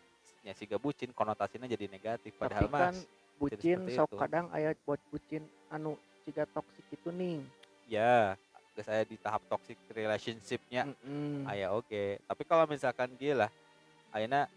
ya 0.45 0.53
siga 0.53 0.77
bucin 0.77 1.09
konotasinya 1.11 1.65
jadi 1.65 1.89
negatif 1.89 2.37
padahal 2.37 2.69
tapi 2.69 2.77
kan 2.77 2.95
bucin 3.41 3.81
seperti 3.81 3.97
sok 3.97 4.09
itu. 4.13 4.17
kadang 4.21 4.47
aya 4.53 4.77
buat 4.85 5.01
bucin 5.09 5.41
anu 5.73 5.97
ciga 6.21 6.45
toksik 6.45 6.85
itu 6.93 7.09
nih 7.09 7.41
ya 7.89 8.37
geus 8.77 8.85
saya 8.85 9.09
di 9.09 9.17
tahap 9.17 9.41
toxic 9.49 9.81
relationshipnya 9.89 10.85
Mm-mm. 10.85 11.49
aya 11.49 11.73
oke 11.73 12.21
tapi 12.29 12.43
kalau 12.45 12.69
misalkan 12.69 13.09
dia 13.17 13.33
lah 13.41 13.51
ayeuna 14.13 14.53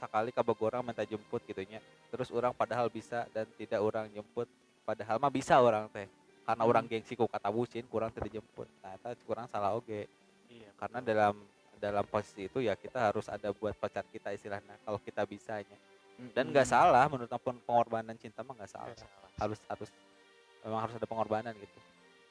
sekali 0.00 0.32
kabog 0.32 0.56
orang 0.64 0.80
minta 0.80 1.04
jemput 1.04 1.44
gitunya 1.44 1.84
terus 2.08 2.32
orang 2.32 2.56
padahal 2.56 2.88
bisa 2.88 3.28
dan 3.36 3.44
tidak 3.60 3.84
orang 3.84 4.08
jemput 4.08 4.48
padahal 4.88 5.20
mah 5.20 5.28
bisa 5.28 5.60
orang 5.60 5.84
teh 5.92 6.08
karena 6.48 6.64
Hmm. 6.64 6.70
orang 6.72 6.84
gengsi 6.88 7.12
ku 7.12 7.28
kata 7.28 7.52
bucin 7.52 7.84
kurang 7.84 8.08
tidak 8.08 8.32
dijemput 8.32 8.64
nah 8.80 8.96
itu 8.96 9.20
kurang 9.22 9.44
salah 9.46 9.76
oke 9.76 10.08
Iya. 10.48 10.70
karena 10.80 10.98
betul. 10.98 11.08
dalam 11.12 11.34
dalam 11.76 12.04
posisi 12.08 12.48
itu 12.48 12.58
ya 12.58 12.72
kita 12.72 13.12
harus 13.12 13.28
ada 13.28 13.52
buat 13.52 13.76
pacar 13.76 14.02
kita 14.08 14.32
istilahnya 14.32 14.80
kalau 14.80 14.96
kita 14.98 15.22
bisanya 15.22 15.76
dan 16.32 16.48
nggak 16.48 16.64
Mm-mm. 16.64 16.74
salah 16.80 17.04
menurut 17.06 17.28
aku 17.28 17.52
pengorbanan 17.62 18.16
cinta 18.16 18.40
mah 18.40 18.56
nggak 18.56 18.72
salah 18.72 18.96
salah. 18.96 19.30
harus 19.38 19.60
harus 19.68 19.90
memang 20.64 20.80
harus 20.82 20.94
ada 20.96 21.06
pengorbanan 21.06 21.52
gitu 21.54 21.78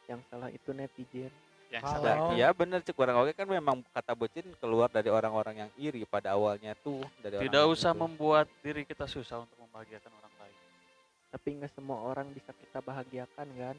yang 0.10 0.20
salah 0.28 0.50
itu 0.50 0.70
netizen 0.74 1.32
yang 1.68 1.84
salah. 1.84 2.32
Iya 2.32 2.56
bener 2.56 2.80
cek 2.80 2.96
orang 2.96 3.22
oke 3.22 3.32
kan 3.36 3.44
memang 3.44 3.84
kata 3.92 4.16
bucin 4.16 4.48
keluar 4.56 4.88
dari 4.88 5.12
orang-orang 5.12 5.68
yang 5.68 5.72
iri 5.76 6.08
pada 6.08 6.32
awalnya 6.32 6.72
tuh 6.80 7.04
dari 7.20 7.38
tidak 7.38 7.60
orang 7.64 7.76
usah 7.76 7.92
itu. 7.92 8.00
membuat 8.00 8.48
diri 8.64 8.88
kita 8.88 9.04
susah 9.04 9.44
untuk 9.44 9.60
membahagiakan 9.68 10.12
orang. 10.16 10.27
Tapi 11.28 11.50
nggak 11.54 11.72
semua 11.72 12.00
orang 12.02 12.32
bisa 12.32 12.52
kita 12.54 12.80
bahagiakan 12.80 13.48
kan 13.52 13.78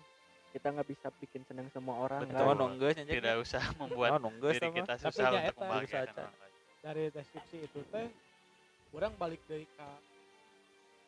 kita 0.48 0.66
nggak 0.70 0.88
bisa 0.88 1.08
bikin 1.14 1.42
senang 1.44 1.68
semua 1.68 1.96
orang 1.98 2.20
Betul. 2.22 2.34
Cuma 2.34 2.44
kan 2.46 2.56
nunggu 2.58 2.84
aja 2.87 3.02
Tidak 3.04 3.37
usah 3.38 3.62
membuat 3.76 4.11
nunggu 4.24 4.48
diri 4.50 4.68
kita 4.74 4.92
Tapi 4.94 5.04
susah 5.06 5.26
nya 5.26 5.40
untuk 5.42 5.56
membahagiakan 5.58 6.14
orang 6.18 6.34
lain. 6.34 6.54
dari 6.78 7.04
deskripsi 7.11 7.56
itu 7.62 7.80
teh 7.87 8.08
orang 8.90 9.12
balik 9.14 9.40
dari 9.44 9.66
ke 9.66 9.88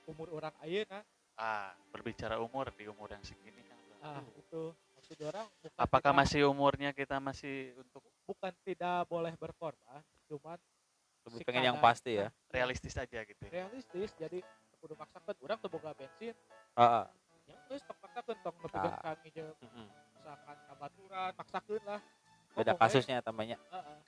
umur 0.07 0.29
orang 0.33 0.55
ayeuna 0.61 1.01
Ah, 1.35 1.73
berbicara 1.89 2.37
umur 2.37 2.69
di 2.71 2.85
umur 2.85 3.09
yang 3.09 3.25
segini 3.25 3.65
kan. 3.65 3.79
ah 4.03 4.21
itu 4.35 4.61
maksud 4.93 5.17
orang 5.25 5.49
Apakah 5.75 6.13
tidak- 6.13 6.19
masih 6.21 6.41
umurnya 6.47 6.91
kita 6.93 7.17
masih 7.17 7.73
untuk 7.75 8.05
bukan 8.25 8.53
tidak 8.61 9.05
boleh 9.07 9.33
berkorban 9.35 10.05
cuman 10.27 10.61
lebih 11.23 11.41
pengen 11.43 11.65
yang 11.67 11.79
pasti 11.79 12.17
ya 12.17 12.29
realistis 12.47 12.93
aja 12.95 13.21
gitu 13.21 13.41
ya? 13.43 13.51
realistis 13.55 14.13
jadi 14.15 14.45
kudu 14.81 14.95
maksakeun 14.97 15.37
urang 15.41 15.59
teu 15.61 15.69
boga 15.69 15.93
bensin. 15.93 16.35
Heeh. 16.75 17.05
yang 17.47 17.61
geus 17.67 17.83
tong 17.83 17.99
maksakeun 17.99 18.39
tong 18.41 18.57
nepikeun 18.57 18.89
Ah. 18.89 19.03
ka 19.03 19.11
ngije 19.21 19.43
Mm-mm. 19.61 19.87
misalkan 20.15 20.57
kabaturan 20.67 21.31
maksakeun 21.35 21.83
lah. 21.85 22.01
Beda 22.51 22.73
kasusnya 22.75 23.17
tamanya 23.21 23.57
heeh. 23.71 23.99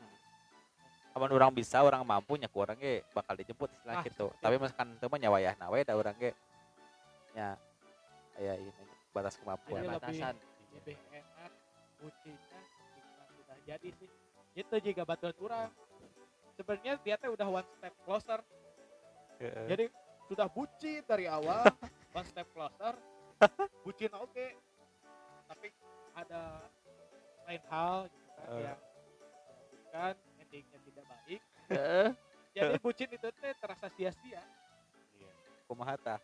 Aman 1.12 1.28
orang 1.28 1.52
bisa 1.52 1.76
orang 1.78 2.00
mampu 2.02 2.40
nyaku 2.40 2.56
orang 2.56 2.80
ge 2.80 3.04
bakal 3.12 3.36
dijemput 3.36 3.68
istilah 3.68 4.00
Ah, 4.00 4.02
gitu. 4.02 4.32
seperti 4.32 4.40
tapi 4.40 4.54
misalkan 4.56 4.88
itu 4.96 5.06
mah 5.06 5.20
nyawayah 5.20 5.54
nawe 5.60 5.78
da 5.84 5.92
orang 5.92 6.16
ge 6.16 6.32
ya 7.32 7.48
aya 8.34 8.54
ini 8.56 8.72
batas 9.12 9.36
kemampuan. 9.36 9.84
Ada 9.84 10.00
batasan. 10.00 10.34
lebih 10.72 10.96
enak 11.12 11.52
bucinnya 12.00 12.60
jika 12.96 13.22
sudah 13.28 13.58
jadi 13.68 13.88
sih. 13.92 14.08
Itu 14.54 14.74
jika 14.80 15.02
baturan 15.04 15.36
orang. 15.36 15.68
Sebenarnya 16.52 16.92
dia 16.98 17.16
teh 17.16 17.28
udah 17.28 17.48
one 17.50 17.68
step 17.76 17.92
closer. 18.04 18.40
Heeh. 19.36 19.66
jadi 19.68 19.84
sudah 20.32 20.48
bucin 20.48 21.04
dari 21.04 21.28
awal 21.28 21.60
one 22.16 22.24
step 22.24 22.48
closer. 22.56 22.96
Bucin 23.84 24.08
oke. 24.16 24.46
Tapi 25.44 25.68
ada 26.16 26.64
lain 27.44 27.62
hal 27.68 28.08
gitu 28.08 28.30
kan 28.32 28.48
Eh. 28.48 28.64
yang 28.64 28.80
kan 29.92 30.14
endingnya 30.40 30.78
tidak 30.88 31.04
baik. 31.04 31.40
Heeh. 31.68 32.08
jadi 32.56 32.76
bucin 32.80 33.08
itu 33.12 33.28
teh 33.28 33.52
terasa 33.60 33.92
sia-sia. 33.92 34.40
Kumaha 35.68 36.00
tah? 36.00 36.20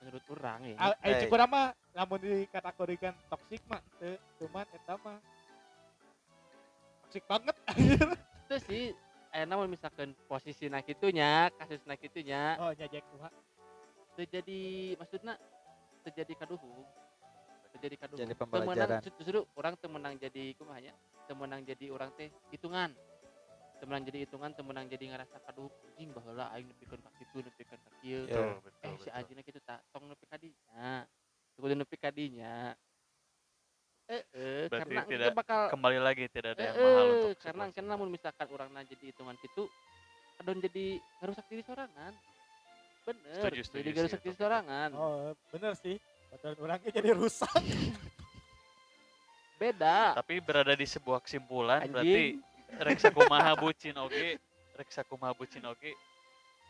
Menurut 0.00 0.24
orang 0.32 0.60
ya. 0.72 0.76
Ah, 0.80 0.96
Eh. 1.04 1.12
eh 1.12 1.14
cukup 1.28 1.44
mah 1.44 1.76
namun 1.92 2.18
dikategorikan 2.24 3.12
toksik 3.28 3.60
mah 3.68 3.84
teu 4.00 4.16
cuman 4.40 4.64
eta 4.72 4.96
mah 4.96 5.20
toksik 7.04 7.24
banget. 7.28 7.56
Itu 8.48 8.56
sih 8.64 8.96
eh 9.34 9.44
namun 9.44 9.66
misalkan 9.66 10.14
posisi 10.30 10.70
nak 10.70 10.86
itunya 10.86 11.50
kasus 11.58 11.82
nak 11.84 11.98
itunya. 11.98 12.54
Oh 12.62 12.70
nyajak 12.70 13.02
kuha 13.10 13.28
terjadi 14.14 14.94
maksudnya 14.94 15.34
terjadi 16.06 16.32
kaduhung 16.38 16.86
terjadi 17.74 17.96
kaduhung 17.98 18.22
Jadi 18.22 18.34
pembelajaran. 18.38 19.02
menang, 19.02 19.02
justru 19.02 19.42
orang 19.58 19.74
temenang 19.82 20.14
jadi 20.14 20.54
kumahnya 20.54 20.94
temenang 21.26 21.66
jadi 21.66 21.90
orang 21.90 22.14
teh 22.14 22.30
hitungan. 22.54 22.94
Temenang 23.82 24.06
jadi 24.06 24.18
hitungan 24.22 24.54
temenang 24.54 24.86
jadi 24.86 25.04
ngerasa 25.10 25.36
kaduh 25.42 25.66
anjing 25.90 26.14
baheula 26.14 26.46
aing 26.54 26.70
nepikeun 26.70 27.02
ka 27.02 27.10
kitu 27.18 27.42
nepikeun 27.42 27.80
ka 27.82 27.90
kieu 27.98 28.22
Iya. 28.30 28.54
Betul, 28.54 28.62
betul, 28.62 28.80
eh 28.86 28.92
si 28.94 29.08
betul. 29.10 29.18
anjingna 29.18 29.42
kitu 29.42 29.60
tak 29.66 29.82
tong 29.90 30.06
nepi 30.06 30.24
ka 30.30 30.36
dinya. 30.38 31.02
Kudu 31.58 31.74
nepi 31.74 31.96
ka 31.98 32.10
dinya 32.14 32.78
eh 34.06 34.22
eh 34.32 34.64
Berarti 34.68 34.84
karena 34.84 35.02
tidak 35.08 35.26
itu 35.26 35.34
bakal 35.34 35.60
Kembali 35.70 35.98
lagi 35.98 36.24
tidak 36.28 36.50
ada 36.54 36.60
eh, 36.60 36.66
yang 36.66 36.76
mahal 36.76 36.92
eh, 37.00 37.12
untuk 37.14 37.30
karena 37.40 37.64
karena 37.72 37.88
namun 37.90 38.08
misalkan 38.08 38.46
orang 38.48 38.68
jadi 38.84 39.04
hitungan 39.08 39.36
gitu 39.40 39.64
kadon 40.34 40.58
jadi 40.60 40.86
ngerusak 41.18 41.44
diri 41.46 41.62
sorangan 41.62 42.12
bener 43.04 43.36
Setuju, 43.38 43.60
setuju 43.62 43.80
jadi 43.80 43.90
ngerusak 43.94 44.20
itu. 44.20 44.26
diri 44.26 44.36
sorangan 44.36 44.88
oh 44.92 45.32
bener 45.48 45.72
sih 45.74 45.96
baturan 46.28 46.56
orangnya 46.58 46.90
jadi 46.90 47.10
rusak 47.14 47.54
beda 49.54 50.18
Tapi 50.18 50.34
berada 50.42 50.74
di 50.74 50.84
sebuah 50.84 51.22
kesimpulan 51.22 51.86
berarti 51.86 52.02
anjing 52.02 52.28
reksa 52.76 53.08
kumaha 53.08 53.54
bucin 53.62 53.94
oke, 53.94 54.28
reksa 54.74 55.00
kumaha 55.00 55.30
bucin 55.32 55.62
oke. 55.62 55.90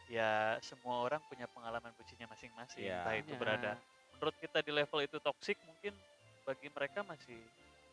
Ya 0.04 0.60
semua 0.60 1.00
orang 1.00 1.16
punya 1.24 1.48
pengalaman 1.48 1.88
bucinnya 1.96 2.28
masing-masing. 2.28 2.84
Iya. 2.84 3.00
Entah 3.00 3.14
itu 3.16 3.32
Ya. 3.32 3.38
berada 3.40 3.72
menurut 4.12 4.36
kita 4.36 4.60
di 4.60 4.70
level 4.70 5.00
itu 5.00 5.16
toksik 5.16 5.56
mungkin 5.64 5.96
bagi 6.44 6.68
mereka 6.70 7.00
masih 7.02 7.40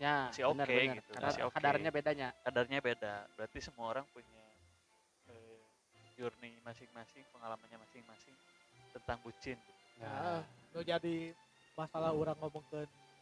ya 0.01 0.27
masih 0.29 0.43
benar, 0.51 0.67
oke 0.67 0.75
benar. 0.75 0.95
gitu, 0.97 1.11
karena 1.15 1.27
masih 1.31 1.43
oke. 1.47 1.53
kadarnya 1.55 1.89
bedanya 1.93 2.27
kadarnya 2.43 2.79
beda. 2.83 3.15
Berarti 3.39 3.59
semua 3.63 3.85
orang 3.91 4.05
punya 4.11 4.43
eh, 5.31 5.59
journey 6.19 6.53
masing-masing, 6.61 7.23
pengalamannya 7.31 7.77
masing-masing 7.79 8.35
tentang 8.91 9.17
bucin. 9.23 9.55
gitu. 9.55 10.03
nah, 10.03 10.41
nu 10.73 10.79
jadi 10.83 11.31
masalah 11.77 12.11
orang 12.11 12.35
ngomong 12.41 12.63
ke 12.67 12.79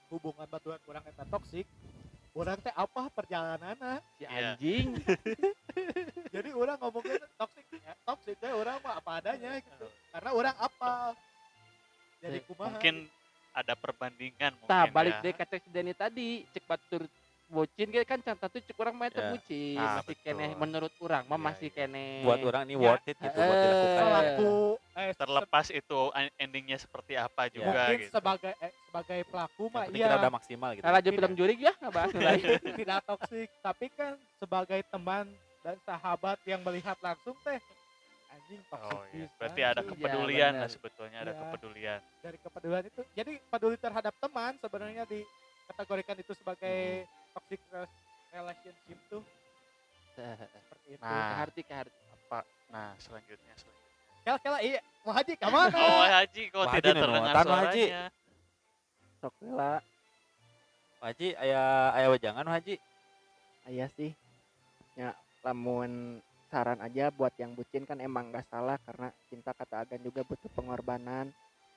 hubungan 0.10 0.48
baturan 0.50 0.82
orang 0.90 1.04
eta 1.06 1.22
toksik 1.30 1.68
orang 2.34 2.58
teh 2.62 2.74
apa 2.74 3.10
perjalanannya 3.14 4.02
si 4.18 4.24
Iya. 4.26 4.54
anjing 4.58 4.98
jadi 6.36 6.50
orang 6.54 6.78
ngomongnya 6.82 7.22
toxic 7.38 7.66
ya 7.74 7.94
toxic 8.06 8.36
teh 8.42 8.54
orang 8.54 8.82
mah 8.82 8.98
apa 9.02 9.12
adanya 9.22 9.62
gitu 9.62 9.88
karena 10.14 10.30
orang 10.34 10.56
apa 10.58 11.14
jadi 12.22 12.38
kumaha 12.46 12.74
mungkin 12.74 12.96
ada 13.60 13.74
perbandingan 13.76 14.56
mungkin 14.56 14.70
Tah 14.70 14.86
balik 14.88 15.14
ya. 15.14 15.22
deh 15.22 15.34
kata 15.36 15.56
si 15.60 15.70
Denny 15.70 15.94
tadi 15.94 16.28
cek 16.50 16.64
batur 16.64 17.04
bocin 17.46 17.90
ge 17.90 18.06
kan 18.06 18.22
contoh 18.22 18.48
tuh 18.48 18.62
cek 18.62 18.78
orang 18.78 18.96
main 18.96 19.12
Ya. 19.12 19.26
bucin 19.26 19.76
Ah, 19.76 20.00
masih 20.00 20.16
betul. 20.16 20.24
kene 20.24 20.46
menurut 20.56 20.94
orang 21.00 21.24
mah 21.26 21.36
Iya, 21.36 21.46
masih 21.50 21.68
iya. 21.68 21.76
kene 21.76 22.06
buat 22.22 22.40
orang 22.46 22.64
ini 22.64 22.74
Ya. 22.74 22.82
worth 22.86 23.10
it 23.10 23.18
gitu 23.18 23.38
buat 23.40 23.58
Eh, 23.58 23.64
dilakukan 23.66 24.04
pelaku 24.06 24.50
eh 24.92 25.12
terlepas 25.16 25.68
itu 25.72 26.00
en- 26.12 26.34
endingnya 26.38 26.78
seperti 26.78 27.14
apa 27.16 27.48
se- 27.48 27.56
juga 27.56 27.72
mungkin 27.90 27.98
gitu 28.00 28.12
sebagai 28.12 28.54
eh, 28.60 28.74
sebagai 28.84 29.20
pelaku 29.26 29.64
mah 29.70 29.84
iya 29.88 30.06
kita 30.06 30.16
udah 30.20 30.32
maksimal 30.32 30.70
gitu 30.76 30.84
Nah, 30.84 30.92
lanjut 30.92 31.12
film 31.14 31.34
juri 31.34 31.54
ya 31.58 31.74
nggak 31.74 31.94
bahas 31.94 32.12
lagi 32.14 32.46
tidak 32.78 33.00
toksik 33.06 33.50
tapi 33.60 33.86
kan 33.92 34.12
sebagai 34.38 34.80
teman 34.86 35.26
dan 35.60 35.76
sahabat 35.84 36.38
yang 36.46 36.62
melihat 36.62 36.96
langsung 37.02 37.36
teh 37.42 37.60
anjing 38.40 38.62
Oh 38.72 39.04
iya, 39.12 39.28
berarti 39.36 39.62
ada 39.62 39.82
Iya, 39.82 39.90
kepedulian 39.92 40.52
benar. 40.56 40.62
lah 40.62 40.70
sebetulnya 40.72 41.18
ada 41.20 41.34
Iya. 41.36 41.42
kepedulian. 41.44 42.00
dari 42.20 42.38
kepedulian 42.40 42.86
itu 42.88 43.02
jadi 43.12 43.32
peduli 43.48 43.76
terhadap 43.76 44.14
teman 44.20 44.52
sebenarnya 44.60 45.04
dikategorikan 45.04 46.16
itu 46.18 46.32
sebagai 46.34 46.80
toxic 47.36 47.60
re- 47.70 47.92
relationship 48.32 49.00
tuh 49.10 49.24
seperti 50.16 50.88
itu 50.96 51.04
Nah. 51.04 51.28
keharti 51.32 51.62
keharti 51.64 51.96
Apa? 52.28 52.40
Nah, 52.70 52.92
selanjutnya 53.00 53.54
selanjutnya. 53.56 53.88
kela 54.20 54.38
kela 54.40 54.60
iya 54.62 54.80
mau 55.02 55.14
haji 55.16 55.34
ke 55.34 55.48
mana 55.48 55.80
Oh, 55.80 56.04
Haji 56.06 56.44
kok 56.48 56.60
Wah, 56.60 56.66
Haji 56.70 56.82
tidak 56.82 56.96
terdengar 57.00 57.34
nuatan, 57.34 57.46
Wah, 57.48 57.60
Haji. 57.66 57.86
suaranya. 57.88 58.04
sok 59.20 59.36
lah 59.52 59.80
Haji 61.00 61.28
ayah 61.36 61.68
ayah 61.96 62.10
wajangan 62.12 62.48
Haji 62.48 62.76
Iya 63.66 63.86
sih. 63.94 64.12
Ya, 64.98 65.14
lamun 65.42 66.20
saran 66.50 66.82
aja 66.82 67.14
buat 67.14 67.32
yang 67.38 67.54
bucin 67.54 67.86
kan 67.86 68.02
emang 68.02 68.34
gak 68.34 68.50
salah 68.50 68.82
karena 68.82 69.14
cinta 69.30 69.54
kata 69.54 69.86
Agan 69.86 70.02
juga 70.02 70.26
butuh 70.26 70.50
pengorbanan. 70.58 71.30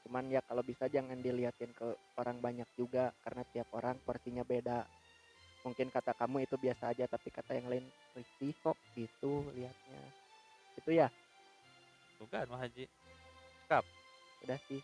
Cuman 0.02 0.26
ya 0.32 0.42
kalau 0.42 0.64
bisa 0.66 0.90
jangan 0.90 1.20
diliatin 1.20 1.70
ke 1.76 1.94
orang 2.18 2.40
banyak 2.42 2.66
juga 2.74 3.12
karena 3.22 3.44
tiap 3.52 3.68
orang 3.76 4.00
porsinya 4.02 4.42
beda. 4.42 4.82
Mungkin 5.62 5.94
kata 5.94 6.16
kamu 6.18 6.48
itu 6.48 6.58
biasa 6.58 6.90
aja 6.90 7.06
tapi 7.06 7.30
kata 7.30 7.54
yang 7.54 7.70
lain 7.70 7.86
risih 8.16 8.56
kok 8.64 8.74
gitu 8.98 9.46
liatnya. 9.54 10.02
Itu 10.74 10.90
ya, 10.90 11.06
bukan 12.18 12.50
Wah 12.50 12.66
Haji 12.66 12.88
udah 14.42 14.58
sih. 14.66 14.82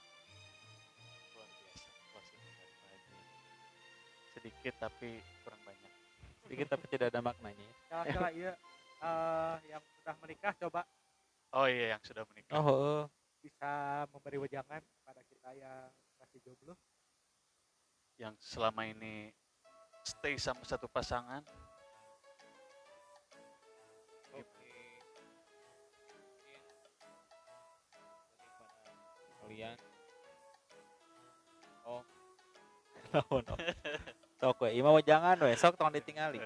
Sedikit 4.39 4.75
tapi 4.79 5.19
kurang 5.43 5.63
banyak. 5.67 5.93
sedikit 6.47 6.67
tapi 6.73 6.85
tidak 6.89 7.13
ada 7.13 7.21
maknanya 7.21 7.67
ya. 7.91 8.31
iya 8.33 8.53
Eh, 8.99 9.57
yang 9.71 9.83
sudah 10.03 10.15
menikah 10.19 10.53
coba 10.59 10.83
Oh 11.55 11.65
iya 11.71 11.97
yang 11.97 12.03
sudah 12.03 12.27
menikah. 12.29 12.59
oh, 12.59 12.67
oh. 12.67 13.03
bisa 13.39 14.05
memberi 14.11 14.37
wejangan 14.43 14.83
kepada 14.83 15.23
kita 15.23 15.51
yang 15.55 15.89
masih 16.19 16.43
jomblo 16.43 16.75
Yang 18.19 18.35
selama 18.43 18.91
ini 18.91 19.31
stay 20.03 20.35
sama 20.35 20.67
satu 20.67 20.91
pasangan. 20.91 21.47
kalian 29.49 29.81
oh 31.89 32.05
naon 33.17 33.45
oh. 33.49 33.59
sok 34.37 34.61
we 34.61 34.77
ima 34.77 34.93
wajangan 34.93 35.41
we 35.41 35.57
sok 35.57 35.81
tong 35.81 35.89
ditingali. 35.89 36.37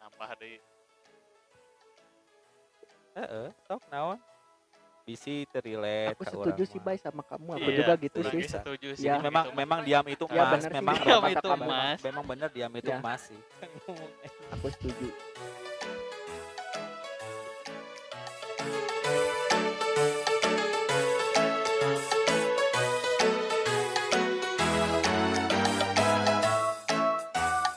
Nambah 0.00 0.32
deh. 0.40 0.71
Heeh 3.14 3.48
sok 3.62 3.82
naon 3.88 4.18
bisi 5.02 5.42
terrelate 5.50 6.14
Aku 6.14 6.22
setuju 6.22 6.62
sih. 6.62 6.78
Bay 6.78 6.94
sama 6.94 7.26
kamu. 7.26 7.58
Aku 7.58 7.66
Iya, 7.66 7.76
juga 7.76 7.92
gitu 7.98 8.18
sih. 8.22 8.46
Setuju 8.46 8.88
sih. 8.94 9.02
Ya. 9.02 9.18
memang 9.18 9.50
mah. 9.50 9.54
memang 9.58 9.78
diam 9.82 10.06
itu 10.06 10.24
Ya, 10.30 10.46
emas 10.46 10.50
bener 10.54 10.62
sih. 10.62 10.76
memang 10.78 10.94
Diam 10.96 11.10
memang- 11.18 11.34
itu 11.34 11.48
emas. 11.50 11.98
memang 12.00 12.24
benar 12.24 12.48
diam 12.48 12.72
itu 12.72 12.86
Ya. 12.86 12.98
emas 13.02 13.20
sih 13.26 13.40
Aku 14.54 14.66
setuju. 14.70 15.10